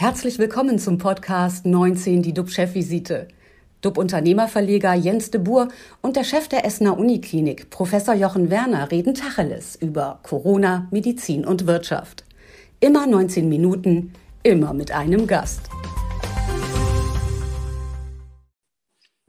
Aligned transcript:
Herzlich 0.00 0.38
willkommen 0.38 0.78
zum 0.78 0.96
Podcast 0.96 1.66
19, 1.66 2.22
die 2.22 2.32
DUB-Chefvisite. 2.32 3.26
DUB-Unternehmerverleger 3.80 4.94
Jens 4.94 5.32
de 5.32 5.40
Boer 5.40 5.66
und 6.02 6.14
der 6.14 6.22
Chef 6.22 6.46
der 6.46 6.64
Essener 6.64 6.96
Uniklinik, 6.96 7.68
Professor 7.70 8.14
Jochen 8.14 8.48
Werner, 8.48 8.92
reden 8.92 9.14
Tacheles 9.14 9.74
über 9.74 10.20
Corona, 10.22 10.86
Medizin 10.92 11.44
und 11.44 11.66
Wirtschaft. 11.66 12.24
Immer 12.78 13.08
19 13.08 13.48
Minuten, 13.48 14.12
immer 14.44 14.72
mit 14.72 14.92
einem 14.92 15.26
Gast. 15.26 15.68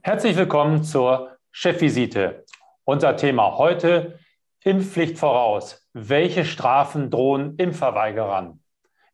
Herzlich 0.04 0.36
willkommen 0.36 0.84
zur 0.84 1.36
Chefvisite. 1.50 2.44
Unser 2.84 3.16
Thema 3.16 3.58
heute 3.58 4.20
Impfpflicht 4.62 5.18
voraus. 5.18 5.84
Welche 5.94 6.44
Strafen 6.44 7.10
drohen 7.10 7.56
Impfverweigerern? 7.56 8.59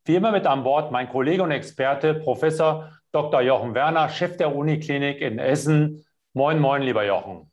Wie 0.07 0.15
immer 0.15 0.31
mit 0.31 0.47
an 0.47 0.63
Bord 0.63 0.93
mein 0.93 1.09
Kollege 1.09 1.43
und 1.43 1.51
Experte, 1.51 2.15
Professor 2.15 2.93
Dr. 3.11 3.41
Jochen 3.41 3.75
Werner, 3.75 4.09
Chef 4.09 4.37
der 4.37 4.55
Uniklinik 4.55 5.21
in 5.21 5.41
Essen. 5.41 6.07
Moin, 6.33 6.61
moin, 6.61 6.83
lieber 6.83 7.05
Jochen. 7.05 7.51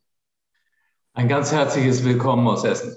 Ein 1.14 1.26
ganz 1.26 1.50
herzliches 1.50 2.04
Willkommen 2.04 2.46
aus 2.46 2.62
Essen. 2.62 2.96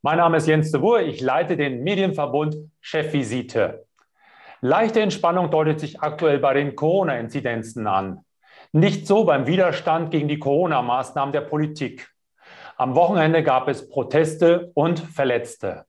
Mein 0.00 0.16
Name 0.16 0.38
ist 0.38 0.46
Jens 0.46 0.72
de 0.72 0.80
Boer. 0.80 1.00
Ich 1.00 1.20
leite 1.20 1.58
den 1.58 1.82
Medienverbund 1.82 2.56
Chefvisite. 2.80 3.84
Leichte 4.62 5.02
Entspannung 5.02 5.50
deutet 5.50 5.78
sich 5.78 6.00
aktuell 6.00 6.38
bei 6.38 6.54
den 6.54 6.76
Corona-Inzidenzen 6.76 7.86
an. 7.86 8.24
Nicht 8.72 9.06
so 9.06 9.24
beim 9.24 9.46
Widerstand 9.46 10.12
gegen 10.12 10.28
die 10.28 10.38
Corona-Maßnahmen 10.38 11.32
der 11.34 11.42
Politik. 11.42 12.10
Am 12.78 12.94
Wochenende 12.94 13.42
gab 13.42 13.68
es 13.68 13.86
Proteste 13.90 14.70
und 14.72 14.98
Verletzte. 14.98 15.84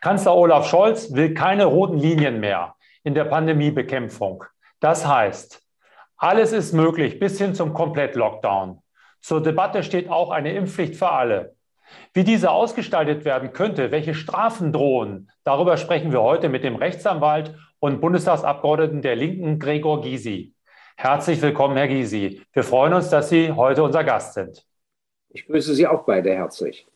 Kanzler 0.00 0.34
Olaf 0.34 0.68
Scholz 0.68 1.12
will 1.12 1.34
keine 1.34 1.64
roten 1.64 1.98
Linien 1.98 2.40
mehr 2.40 2.76
in 3.02 3.14
der 3.14 3.24
Pandemiebekämpfung. 3.24 4.44
Das 4.80 5.06
heißt, 5.06 5.60
alles 6.16 6.52
ist 6.52 6.72
möglich 6.72 7.18
bis 7.18 7.38
hin 7.38 7.54
zum 7.54 7.74
Komplett-Lockdown. 7.74 8.80
Zur 9.20 9.42
Debatte 9.42 9.82
steht 9.82 10.08
auch 10.08 10.30
eine 10.30 10.52
Impfpflicht 10.52 10.96
für 10.96 11.10
alle. 11.10 11.56
Wie 12.12 12.22
diese 12.22 12.50
ausgestaltet 12.50 13.24
werden 13.24 13.52
könnte, 13.52 13.90
welche 13.90 14.14
Strafen 14.14 14.72
drohen, 14.72 15.30
darüber 15.44 15.76
sprechen 15.76 16.12
wir 16.12 16.22
heute 16.22 16.48
mit 16.48 16.62
dem 16.62 16.76
Rechtsanwalt 16.76 17.54
und 17.80 18.00
Bundestagsabgeordneten 18.00 19.02
der 19.02 19.16
Linken 19.16 19.58
Gregor 19.58 20.02
Gysi. 20.02 20.54
Herzlich 20.96 21.40
willkommen, 21.40 21.76
Herr 21.76 21.88
Gysi. 21.88 22.42
Wir 22.52 22.62
freuen 22.62 22.92
uns, 22.92 23.08
dass 23.08 23.30
Sie 23.30 23.52
heute 23.52 23.82
unser 23.82 24.04
Gast 24.04 24.34
sind. 24.34 24.64
Ich 25.30 25.46
grüße 25.46 25.74
Sie 25.74 25.86
auch 25.86 26.04
beide 26.04 26.30
herzlich. 26.34 26.86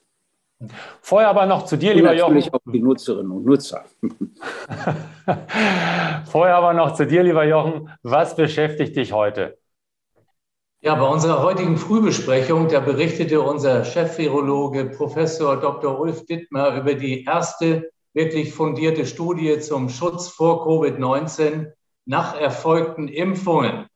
Vorher 1.01 1.29
aber 1.29 1.47
noch 1.47 1.65
zu 1.65 1.77
dir, 1.77 1.93
und 1.93 1.99
lieber 1.99 2.15
Jochen. 2.15 2.35
Natürlich 2.35 2.55
auch 2.55 2.73
die 2.73 2.81
Nutzerinnen 2.81 3.33
und 3.33 3.45
Nutzer. 3.45 3.85
Vorher 6.31 6.57
aber 6.57 6.73
noch 6.73 6.95
zu 6.95 7.07
dir, 7.07 7.23
lieber 7.23 7.45
Jochen. 7.45 7.91
Was 8.03 8.37
beschäftigt 8.37 8.97
dich 8.97 9.13
heute? 9.13 9.59
Ja, 10.81 10.97
bei 10.97 11.07
unserer 11.07 11.43
heutigen 11.43 11.77
Frühbesprechung, 11.77 12.69
da 12.69 12.81
berichtete 12.81 13.41
unser 13.41 13.85
Chefvirologe 13.85 14.87
Professor 14.87 15.57
Dr. 15.57 16.01
Ulf 16.01 16.27
Dittmer 16.27 16.77
über 16.77 16.95
die 16.95 17.25
erste 17.25 17.91
wirklich 18.15 18.53
fundierte 18.53 19.07
Studie 19.07 19.61
zum 19.61 19.89
Schutz 19.89 20.29
vor 20.29 20.67
Covid-19 20.67 21.73
nach 22.05 22.39
erfolgten 22.39 23.09
Impfungen. 23.09 23.87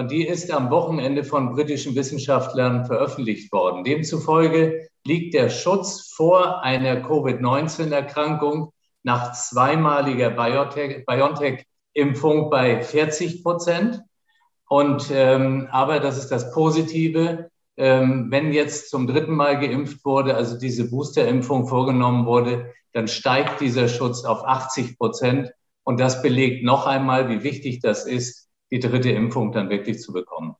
Und 0.00 0.10
die 0.10 0.26
ist 0.26 0.50
am 0.50 0.70
Wochenende 0.70 1.22
von 1.24 1.52
britischen 1.52 1.94
Wissenschaftlern 1.94 2.86
veröffentlicht 2.86 3.52
worden. 3.52 3.84
Demzufolge 3.84 4.88
liegt 5.04 5.34
der 5.34 5.50
Schutz 5.50 6.14
vor 6.16 6.62
einer 6.62 7.02
Covid-19-Erkrankung 7.02 8.72
nach 9.02 9.32
zweimaliger 9.32 10.30
BioNTech-Impfung 10.30 12.48
bei 12.48 12.80
40 12.80 13.42
Prozent. 13.42 14.00
Und 14.70 15.10
ähm, 15.12 15.68
aber 15.70 16.00
das 16.00 16.16
ist 16.16 16.30
das 16.30 16.50
Positive, 16.50 17.50
ähm, 17.76 18.28
wenn 18.30 18.54
jetzt 18.54 18.88
zum 18.88 19.06
dritten 19.06 19.34
Mal 19.34 19.60
geimpft 19.60 20.02
wurde, 20.06 20.34
also 20.34 20.58
diese 20.58 20.88
Boosterimpfung 20.88 21.66
vorgenommen 21.66 22.24
wurde, 22.24 22.72
dann 22.94 23.06
steigt 23.06 23.60
dieser 23.60 23.86
Schutz 23.86 24.24
auf 24.24 24.46
80 24.46 24.96
Prozent. 24.96 25.52
Und 25.84 26.00
das 26.00 26.22
belegt 26.22 26.64
noch 26.64 26.86
einmal, 26.86 27.28
wie 27.28 27.42
wichtig 27.42 27.80
das 27.80 28.06
ist, 28.06 28.49
die 28.70 28.80
dritte 28.80 29.10
Impfung 29.10 29.52
dann 29.52 29.70
wirklich 29.70 30.00
zu 30.00 30.12
bekommen. 30.12 30.56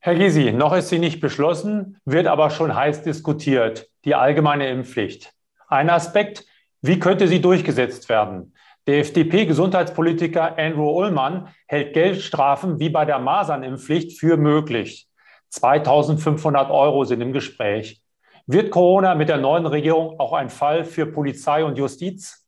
Herr 0.00 0.14
Gysi, 0.14 0.52
noch 0.52 0.74
ist 0.74 0.88
sie 0.90 0.98
nicht 0.98 1.20
beschlossen, 1.20 1.98
wird 2.04 2.26
aber 2.26 2.50
schon 2.50 2.74
heiß 2.74 3.02
diskutiert, 3.02 3.90
die 4.04 4.14
allgemeine 4.14 4.68
Impfpflicht. 4.68 5.32
Ein 5.66 5.90
Aspekt, 5.90 6.46
wie 6.80 7.00
könnte 7.00 7.26
sie 7.26 7.40
durchgesetzt 7.40 8.08
werden? 8.08 8.54
Der 8.86 9.00
FDP-Gesundheitspolitiker 9.00 10.56
Andrew 10.56 10.90
Ullmann 10.98 11.48
hält 11.66 11.92
Geldstrafen 11.92 12.78
wie 12.78 12.88
bei 12.88 13.04
der 13.04 13.18
Masernimpfpflicht 13.18 14.18
für 14.18 14.36
möglich. 14.36 15.08
2500 15.50 16.70
Euro 16.70 17.04
sind 17.04 17.20
im 17.20 17.32
Gespräch. 17.32 18.00
Wird 18.46 18.70
Corona 18.70 19.14
mit 19.14 19.28
der 19.28 19.36
neuen 19.36 19.66
Regierung 19.66 20.18
auch 20.18 20.32
ein 20.32 20.48
Fall 20.48 20.84
für 20.84 21.04
Polizei 21.04 21.64
und 21.64 21.76
Justiz? 21.76 22.46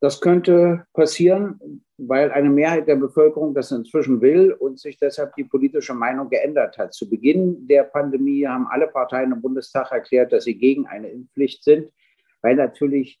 Das 0.00 0.20
könnte 0.20 0.84
passieren, 0.92 1.82
weil 2.08 2.32
eine 2.32 2.50
Mehrheit 2.50 2.88
der 2.88 2.96
Bevölkerung 2.96 3.54
das 3.54 3.70
inzwischen 3.70 4.20
will 4.20 4.52
und 4.52 4.80
sich 4.80 4.96
deshalb 4.98 5.34
die 5.36 5.44
politische 5.44 5.94
Meinung 5.94 6.28
geändert 6.28 6.76
hat. 6.78 6.94
Zu 6.94 7.08
Beginn 7.08 7.66
der 7.68 7.84
Pandemie 7.84 8.46
haben 8.46 8.66
alle 8.68 8.88
Parteien 8.88 9.32
im 9.32 9.40
Bundestag 9.40 9.92
erklärt, 9.92 10.32
dass 10.32 10.44
sie 10.44 10.58
gegen 10.58 10.86
eine 10.86 11.10
Impfpflicht 11.10 11.62
sind, 11.62 11.92
weil 12.40 12.56
natürlich 12.56 13.20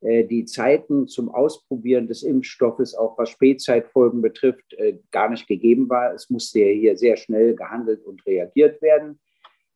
äh, 0.00 0.24
die 0.24 0.44
Zeiten 0.44 1.06
zum 1.06 1.28
Ausprobieren 1.28 2.08
des 2.08 2.22
Impfstoffes, 2.22 2.94
auch 2.94 3.18
was 3.18 3.30
Spätzeitfolgen 3.30 4.22
betrifft, 4.22 4.72
äh, 4.74 4.98
gar 5.10 5.28
nicht 5.28 5.46
gegeben 5.46 5.88
war. 5.88 6.14
Es 6.14 6.30
musste 6.30 6.60
hier 6.60 6.96
sehr 6.96 7.16
schnell 7.16 7.54
gehandelt 7.54 8.04
und 8.04 8.24
reagiert 8.26 8.80
werden. 8.80 9.20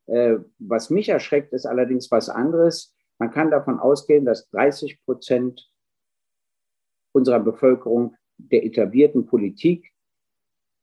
Äh, 0.06 0.36
was 0.58 0.90
mich 0.90 1.08
erschreckt, 1.08 1.52
ist 1.52 1.66
allerdings 1.66 2.10
was 2.10 2.28
anderes. 2.28 2.94
Man 3.18 3.30
kann 3.30 3.50
davon 3.50 3.78
ausgehen, 3.78 4.24
dass 4.24 4.48
30 4.50 5.04
Prozent 5.04 5.70
unserer 7.12 7.40
Bevölkerung 7.40 8.14
der 8.38 8.64
etablierten 8.64 9.26
Politik 9.26 9.92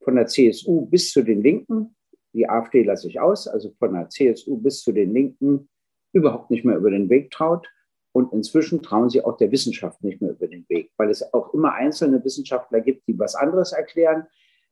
von 0.04 0.16
der 0.16 0.28
CSU 0.28 0.86
bis 0.86 1.12
zu 1.12 1.24
den 1.24 1.42
Linken, 1.42 1.96
die 2.34 2.48
AfD 2.48 2.84
lasse 2.84 3.08
ich 3.08 3.20
aus, 3.20 3.48
also 3.48 3.72
von 3.80 3.94
der 3.94 4.10
CSU 4.10 4.58
bis 4.58 4.82
zu 4.82 4.92
den 4.92 5.14
Linken 5.14 5.70
überhaupt 6.14 6.52
nicht 6.52 6.66
mehr 6.66 6.78
über 6.78 6.92
den 6.92 7.10
Weg 7.10 7.32
traut. 7.32 7.68
Und 8.12 8.32
inzwischen 8.32 8.82
trauen 8.82 9.10
sie 9.10 9.22
auch 9.24 9.36
der 9.36 9.52
Wissenschaft 9.52 10.02
nicht 10.04 10.22
mehr 10.22 10.32
über 10.32 10.48
den 10.48 10.66
Weg, 10.70 10.92
weil 10.96 11.10
es 11.10 11.34
auch 11.34 11.54
immer 11.54 11.74
einzelne 11.74 12.24
Wissenschaftler 12.24 12.80
gibt, 12.80 13.08
die 13.08 13.20
was 13.20 13.36
anderes 13.36 13.74
erklären. 13.74 14.28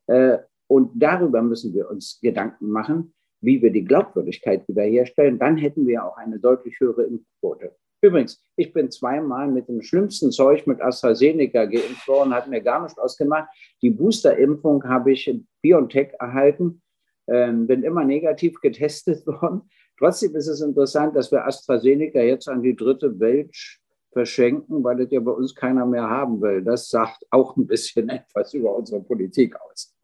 Äh, 0.06 0.38
und 0.66 0.92
darüber 0.94 1.42
müssen 1.42 1.74
wir 1.74 1.90
uns 1.90 2.18
Gedanken 2.22 2.70
machen, 2.70 3.12
wie 3.42 3.60
wir 3.60 3.70
die 3.70 3.84
Glaubwürdigkeit 3.84 4.66
wiederherstellen. 4.66 5.38
Dann 5.38 5.58
hätten 5.58 5.86
wir 5.86 6.04
auch 6.04 6.16
eine 6.16 6.38
deutlich 6.38 6.80
höhere 6.80 7.02
Impfquote. 7.02 7.76
Übrigens, 8.04 8.38
ich 8.56 8.70
bin 8.74 8.90
zweimal 8.90 9.48
mit 9.48 9.66
dem 9.66 9.80
schlimmsten 9.80 10.30
Zeug 10.30 10.66
mit 10.66 10.78
AstraZeneca 10.82 11.64
geimpft 11.64 12.06
worden, 12.06 12.34
hat 12.34 12.48
mir 12.48 12.60
gar 12.60 12.82
nicht 12.82 12.98
ausgemacht. 12.98 13.48
Die 13.80 13.88
Boosterimpfung 13.88 14.84
habe 14.84 15.12
ich 15.12 15.34
BioNTech 15.62 16.12
erhalten, 16.20 16.82
äh, 17.24 17.50
bin 17.50 17.82
immer 17.82 18.04
negativ 18.04 18.60
getestet 18.60 19.26
worden. 19.26 19.62
Trotzdem 19.98 20.36
ist 20.36 20.48
es 20.48 20.60
interessant, 20.60 21.16
dass 21.16 21.32
wir 21.32 21.46
AstraZeneca 21.46 22.20
jetzt 22.20 22.46
an 22.46 22.62
die 22.62 22.76
dritte 22.76 23.18
Welt 23.20 23.56
verschenken, 24.12 24.84
weil 24.84 24.98
das 24.98 25.10
ja 25.10 25.20
bei 25.20 25.32
uns 25.32 25.54
keiner 25.54 25.86
mehr 25.86 26.10
haben 26.10 26.42
will. 26.42 26.62
Das 26.62 26.90
sagt 26.90 27.24
auch 27.30 27.56
ein 27.56 27.66
bisschen 27.66 28.08
etwas 28.10 28.52
über 28.52 28.76
unsere 28.76 29.00
Politik 29.00 29.56
aus. 29.56 29.96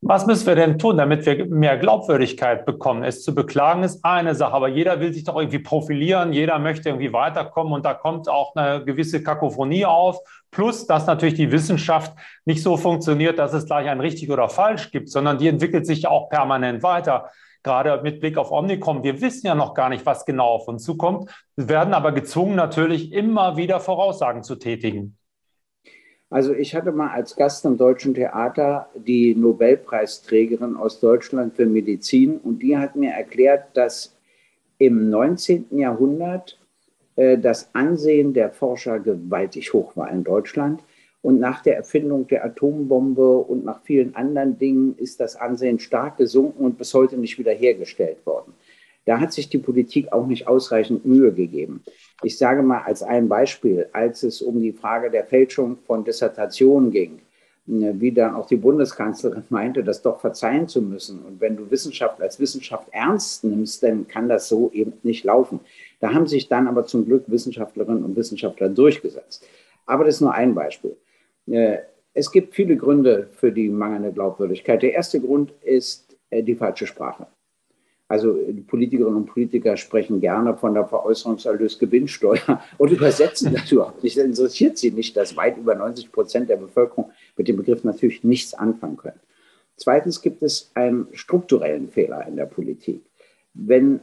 Was 0.00 0.26
müssen 0.26 0.46
wir 0.46 0.54
denn 0.54 0.78
tun, 0.78 0.96
damit 0.96 1.26
wir 1.26 1.46
mehr 1.46 1.76
Glaubwürdigkeit 1.76 2.64
bekommen? 2.64 3.02
Es 3.02 3.24
zu 3.24 3.34
beklagen 3.34 3.82
ist 3.82 4.04
eine 4.04 4.36
Sache, 4.36 4.54
aber 4.54 4.68
jeder 4.68 5.00
will 5.00 5.12
sich 5.12 5.24
doch 5.24 5.36
irgendwie 5.36 5.58
profilieren, 5.58 6.32
jeder 6.32 6.60
möchte 6.60 6.90
irgendwie 6.90 7.12
weiterkommen 7.12 7.72
und 7.72 7.84
da 7.84 7.94
kommt 7.94 8.28
auch 8.28 8.54
eine 8.54 8.84
gewisse 8.84 9.24
Kakophonie 9.24 9.86
auf. 9.86 10.20
Plus, 10.52 10.86
dass 10.86 11.06
natürlich 11.06 11.34
die 11.34 11.50
Wissenschaft 11.50 12.12
nicht 12.44 12.62
so 12.62 12.76
funktioniert, 12.76 13.40
dass 13.40 13.52
es 13.52 13.66
gleich 13.66 13.88
ein 13.88 13.98
richtig 13.98 14.30
oder 14.30 14.48
falsch 14.48 14.92
gibt, 14.92 15.08
sondern 15.08 15.38
die 15.38 15.48
entwickelt 15.48 15.84
sich 15.84 16.02
ja 16.02 16.10
auch 16.10 16.30
permanent 16.30 16.84
weiter. 16.84 17.30
Gerade 17.64 18.00
mit 18.02 18.20
Blick 18.20 18.38
auf 18.38 18.52
Omnicom. 18.52 19.02
Wir 19.02 19.20
wissen 19.20 19.48
ja 19.48 19.56
noch 19.56 19.74
gar 19.74 19.88
nicht, 19.88 20.06
was 20.06 20.24
genau 20.24 20.46
auf 20.46 20.68
uns 20.68 20.84
zukommt. 20.84 21.28
Wir 21.56 21.68
werden 21.68 21.92
aber 21.92 22.12
gezwungen, 22.12 22.54
natürlich 22.54 23.12
immer 23.12 23.56
wieder 23.56 23.80
Voraussagen 23.80 24.44
zu 24.44 24.54
tätigen. 24.54 25.17
Also 26.30 26.52
ich 26.52 26.74
hatte 26.74 26.92
mal 26.92 27.10
als 27.10 27.36
Gast 27.36 27.64
im 27.64 27.78
Deutschen 27.78 28.12
Theater 28.12 28.90
die 28.94 29.34
Nobelpreisträgerin 29.34 30.76
aus 30.76 31.00
Deutschland 31.00 31.54
für 31.54 31.64
Medizin 31.64 32.36
und 32.38 32.62
die 32.62 32.76
hat 32.76 32.96
mir 32.96 33.12
erklärt, 33.12 33.64
dass 33.74 34.14
im 34.76 35.08
19. 35.08 35.66
Jahrhundert 35.70 36.58
äh, 37.16 37.38
das 37.38 37.74
Ansehen 37.74 38.34
der 38.34 38.50
Forscher 38.50 39.00
gewaltig 39.00 39.72
hoch 39.72 39.96
war 39.96 40.10
in 40.10 40.22
Deutschland. 40.22 40.82
Und 41.20 41.40
nach 41.40 41.62
der 41.62 41.76
Erfindung 41.76 42.28
der 42.28 42.44
Atombombe 42.44 43.38
und 43.38 43.64
nach 43.64 43.82
vielen 43.82 44.14
anderen 44.14 44.56
Dingen 44.56 44.96
ist 44.98 45.18
das 45.18 45.34
Ansehen 45.34 45.80
stark 45.80 46.16
gesunken 46.16 46.64
und 46.64 46.78
bis 46.78 46.94
heute 46.94 47.16
nicht 47.16 47.38
wiederhergestellt 47.38 48.24
worden. 48.24 48.52
Da 49.08 49.20
hat 49.20 49.32
sich 49.32 49.48
die 49.48 49.56
Politik 49.56 50.12
auch 50.12 50.26
nicht 50.26 50.46
ausreichend 50.46 51.06
Mühe 51.06 51.32
gegeben. 51.32 51.82
Ich 52.22 52.36
sage 52.36 52.60
mal 52.60 52.82
als 52.82 53.02
ein 53.02 53.26
Beispiel, 53.26 53.88
als 53.94 54.22
es 54.22 54.42
um 54.42 54.60
die 54.60 54.74
Frage 54.74 55.10
der 55.10 55.24
Fälschung 55.24 55.78
von 55.86 56.04
Dissertationen 56.04 56.90
ging, 56.90 57.20
wie 57.64 58.12
dann 58.12 58.34
auch 58.34 58.44
die 58.44 58.56
Bundeskanzlerin 58.56 59.44
meinte, 59.48 59.82
das 59.82 60.02
doch 60.02 60.20
verzeihen 60.20 60.68
zu 60.68 60.82
müssen. 60.82 61.22
Und 61.22 61.40
wenn 61.40 61.56
du 61.56 61.70
Wissenschaft 61.70 62.20
als 62.20 62.38
Wissenschaft 62.38 62.86
ernst 62.90 63.44
nimmst, 63.44 63.82
dann 63.82 64.06
kann 64.06 64.28
das 64.28 64.46
so 64.46 64.70
eben 64.74 64.92
nicht 65.02 65.24
laufen. 65.24 65.60
Da 66.00 66.12
haben 66.12 66.26
sich 66.26 66.48
dann 66.48 66.68
aber 66.68 66.84
zum 66.84 67.06
Glück 67.06 67.24
Wissenschaftlerinnen 67.28 68.04
und 68.04 68.14
Wissenschaftler 68.14 68.68
durchgesetzt. 68.68 69.42
Aber 69.86 70.04
das 70.04 70.16
ist 70.16 70.20
nur 70.20 70.34
ein 70.34 70.54
Beispiel. 70.54 70.98
Äh, 71.46 71.78
es 72.12 72.30
gibt 72.30 72.54
viele 72.54 72.76
Gründe 72.76 73.30
für 73.32 73.52
die 73.52 73.70
mangelnde 73.70 74.12
Glaubwürdigkeit. 74.12 74.82
Der 74.82 74.92
erste 74.92 75.18
Grund 75.18 75.54
ist 75.62 76.14
äh, 76.28 76.42
die 76.42 76.56
falsche 76.56 76.86
Sprache. 76.86 77.26
Also 78.08 78.32
die 78.32 78.62
Politikerinnen 78.62 79.16
und 79.16 79.26
Politiker 79.26 79.76
sprechen 79.76 80.20
gerne 80.20 80.56
von 80.56 80.72
der 80.72 80.86
Veräußerungserlös-Gewinnsteuer 80.86 82.62
und 82.78 82.90
übersetzen 82.90 83.52
das 83.52 83.70
überhaupt 83.70 84.02
nicht. 84.02 84.16
Das 84.16 84.24
interessiert 84.24 84.78
sie 84.78 84.90
nicht, 84.90 85.16
dass 85.16 85.36
weit 85.36 85.58
über 85.58 85.74
90 85.74 86.10
Prozent 86.10 86.48
der 86.48 86.56
Bevölkerung 86.56 87.10
mit 87.36 87.48
dem 87.48 87.56
Begriff 87.56 87.84
natürlich 87.84 88.24
nichts 88.24 88.54
anfangen 88.54 88.96
können. 88.96 89.20
Zweitens 89.76 90.22
gibt 90.22 90.42
es 90.42 90.70
einen 90.74 91.08
strukturellen 91.12 91.88
Fehler 91.88 92.26
in 92.26 92.36
der 92.36 92.46
Politik. 92.46 93.02
Wenn 93.52 94.00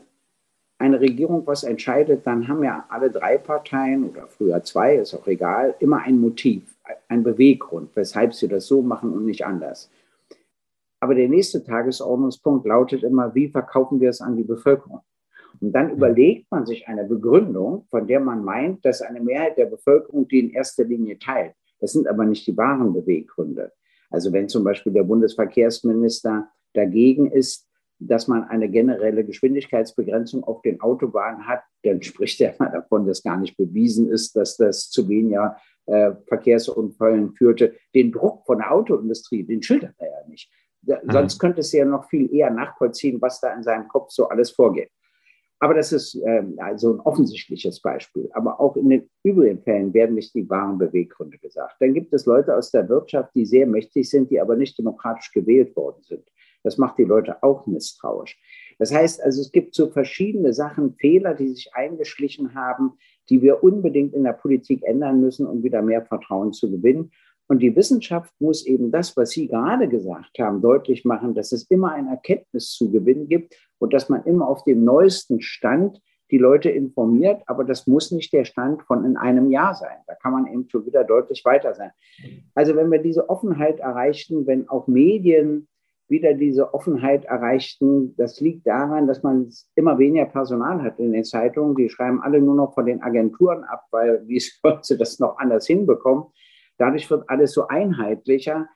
eine 0.77 0.99
Regierung 0.99 1.47
was 1.47 1.63
entscheidet, 1.63 2.27
dann 2.27 2.47
haben 2.47 2.63
ja 2.63 2.85
alle 2.89 3.09
drei 3.09 3.37
Parteien 3.37 4.07
oder 4.09 4.27
früher 4.27 4.63
zwei, 4.63 4.95
ist 4.97 5.15
auch 5.15 5.27
egal, 5.27 5.75
immer 5.79 6.03
ein 6.03 6.19
Motiv, 6.19 6.63
ein 7.07 7.23
Beweggrund, 7.23 7.89
weshalb 7.95 8.33
sie 8.33 8.47
das 8.47 8.67
so 8.67 8.81
machen 8.81 9.11
und 9.13 9.25
nicht 9.25 9.45
anders. 9.45 9.89
Aber 10.99 11.15
der 11.15 11.29
nächste 11.29 11.63
Tagesordnungspunkt 11.63 12.65
lautet 12.65 13.03
immer, 13.03 13.33
wie 13.35 13.49
verkaufen 13.49 13.99
wir 13.99 14.09
es 14.09 14.21
an 14.21 14.35
die 14.35 14.43
Bevölkerung? 14.43 15.01
Und 15.61 15.71
dann 15.71 15.91
überlegt 15.91 16.51
man 16.51 16.65
sich 16.65 16.87
eine 16.87 17.05
Begründung, 17.05 17.85
von 17.89 18.07
der 18.07 18.19
man 18.19 18.43
meint, 18.43 18.83
dass 18.85 19.01
eine 19.01 19.21
Mehrheit 19.21 19.57
der 19.57 19.67
Bevölkerung 19.67 20.27
die 20.27 20.39
in 20.39 20.49
erster 20.51 20.83
Linie 20.83 21.17
teilt. 21.17 21.53
Das 21.79 21.93
sind 21.93 22.07
aber 22.07 22.25
nicht 22.25 22.47
die 22.47 22.57
wahren 22.57 22.93
Beweggründe. 22.93 23.71
Also 24.09 24.31
wenn 24.33 24.49
zum 24.49 24.63
Beispiel 24.63 24.93
der 24.93 25.03
Bundesverkehrsminister 25.03 26.49
dagegen 26.73 27.31
ist, 27.31 27.67
dass 27.99 28.27
man 28.27 28.43
eine 28.43 28.69
generelle 28.69 29.23
Geschwindigkeitsbegrenzung 29.23 30.43
auf 30.43 30.61
den 30.61 30.81
Autobahnen 30.81 31.47
hat, 31.47 31.61
dann 31.83 32.01
spricht 32.01 32.41
er 32.41 32.53
mal 32.59 32.71
davon, 32.71 33.07
dass 33.07 33.23
gar 33.23 33.37
nicht 33.37 33.55
bewiesen 33.55 34.09
ist, 34.09 34.35
dass 34.35 34.57
das 34.57 34.89
zu 34.89 35.07
weniger 35.07 35.57
äh, 35.85 36.11
Verkehrsunfällen 36.27 37.33
führte. 37.33 37.75
Den 37.93 38.11
Druck 38.11 38.45
von 38.45 38.57
der 38.57 38.71
Autoindustrie, 38.71 39.43
den 39.43 39.63
schildert 39.63 39.95
er 39.97 40.09
ja 40.09 40.27
nicht. 40.27 40.51
Mhm. 40.85 41.11
Sonst 41.11 41.39
könnte 41.39 41.61
es 41.61 41.71
ja 41.71 41.85
noch 41.85 42.09
viel 42.09 42.33
eher 42.33 42.49
nachvollziehen, 42.49 43.21
was 43.21 43.39
da 43.41 43.53
in 43.53 43.63
seinem 43.63 43.87
Kopf 43.87 44.11
so 44.11 44.27
alles 44.29 44.51
vorgeht. 44.51 44.89
Aber 45.59 45.73
das 45.73 45.93
ist 45.93 46.15
ähm, 46.25 46.55
also 46.57 46.93
ein 46.93 46.99
offensichtliches 46.99 47.81
Beispiel. 47.81 48.29
Aber 48.33 48.59
auch 48.59 48.75
in 48.75 48.89
den 48.89 49.09
übrigen 49.23 49.61
Fällen 49.61 49.93
werden 49.93 50.15
nicht 50.15 50.35
die 50.35 50.49
wahren 50.49 50.77
Beweggründe 50.77 51.37
gesagt. 51.37 51.75
Dann 51.79 51.93
gibt 51.93 52.13
es 52.13 52.25
Leute 52.25 52.55
aus 52.55 52.71
der 52.71 52.89
Wirtschaft, 52.89 53.33
die 53.35 53.45
sehr 53.45 53.65
mächtig 53.65 54.09
sind, 54.09 54.29
die 54.29 54.41
aber 54.41 54.55
nicht 54.57 54.77
demokratisch 54.77 55.31
gewählt 55.31 55.75
worden 55.75 56.03
sind. 56.03 56.23
Das 56.63 56.77
macht 56.77 56.97
die 56.97 57.03
Leute 57.03 57.41
auch 57.41 57.67
misstrauisch. 57.67 58.37
Das 58.79 58.93
heißt 58.93 59.21
also, 59.21 59.39
es 59.39 59.51
gibt 59.51 59.75
so 59.75 59.89
verschiedene 59.89 60.51
Sachen, 60.53 60.95
Fehler, 60.95 61.33
die 61.33 61.47
sich 61.49 61.73
eingeschlichen 61.73 62.55
haben, 62.55 62.97
die 63.29 63.41
wir 63.41 63.63
unbedingt 63.63 64.13
in 64.13 64.23
der 64.23 64.33
Politik 64.33 64.83
ändern 64.83 65.21
müssen, 65.21 65.45
um 65.45 65.63
wieder 65.63 65.81
mehr 65.81 66.05
Vertrauen 66.05 66.53
zu 66.53 66.69
gewinnen. 66.69 67.11
Und 67.47 67.59
die 67.59 67.75
Wissenschaft 67.75 68.33
muss 68.39 68.65
eben 68.65 68.91
das, 68.91 69.15
was 69.15 69.31
Sie 69.31 69.47
gerade 69.47 69.87
gesagt 69.87 70.37
haben, 70.39 70.61
deutlich 70.61 71.05
machen, 71.05 71.33
dass 71.33 71.51
es 71.51 71.69
immer 71.69 71.91
ein 71.91 72.07
Erkenntniszugewinn 72.07 73.27
gibt 73.27 73.55
und 73.77 73.93
dass 73.93 74.09
man 74.09 74.23
immer 74.23 74.47
auf 74.47 74.63
dem 74.63 74.83
neuesten 74.83 75.41
Stand 75.41 76.01
die 76.31 76.39
Leute 76.39 76.69
informiert. 76.71 77.43
Aber 77.45 77.63
das 77.63 77.85
muss 77.85 78.11
nicht 78.11 78.33
der 78.33 78.45
Stand 78.45 78.81
von 78.83 79.05
in 79.05 79.15
einem 79.15 79.51
Jahr 79.51 79.75
sein. 79.75 79.97
Da 80.07 80.15
kann 80.15 80.33
man 80.33 80.47
eben 80.47 80.67
schon 80.69 80.85
wieder 80.85 81.03
deutlich 81.03 81.45
weiter 81.45 81.73
sein. 81.75 81.91
Also 82.55 82.75
wenn 82.75 82.91
wir 82.91 82.99
diese 82.99 83.29
Offenheit 83.29 83.79
erreichen, 83.79 84.47
wenn 84.47 84.67
auch 84.67 84.87
Medien 84.87 85.67
wieder 86.07 86.33
diese 86.33 86.73
Offenheit 86.73 87.25
erreichten, 87.25 88.15
das 88.15 88.39
liegt 88.39 88.67
daran, 88.67 89.07
dass 89.07 89.23
man 89.23 89.49
immer 89.75 89.97
weniger 89.97 90.25
Personal 90.25 90.81
hat 90.83 90.99
in 90.99 91.13
den 91.13 91.23
Zeitungen. 91.23 91.75
Die 91.75 91.89
schreiben 91.89 92.21
alle 92.21 92.41
nur 92.41 92.55
noch 92.55 92.73
von 92.73 92.85
den 92.85 93.01
Agenturen 93.01 93.63
ab, 93.63 93.85
weil 93.91 94.27
wie 94.27 94.39
sollen 94.61 94.79
sie 94.81 94.97
das 94.97 95.19
noch 95.19 95.37
anders 95.37 95.67
hinbekommen? 95.67 96.25
Dadurch 96.77 97.09
wird 97.09 97.29
alles 97.29 97.53
so 97.53 97.67
einheitlicher. 97.67 98.67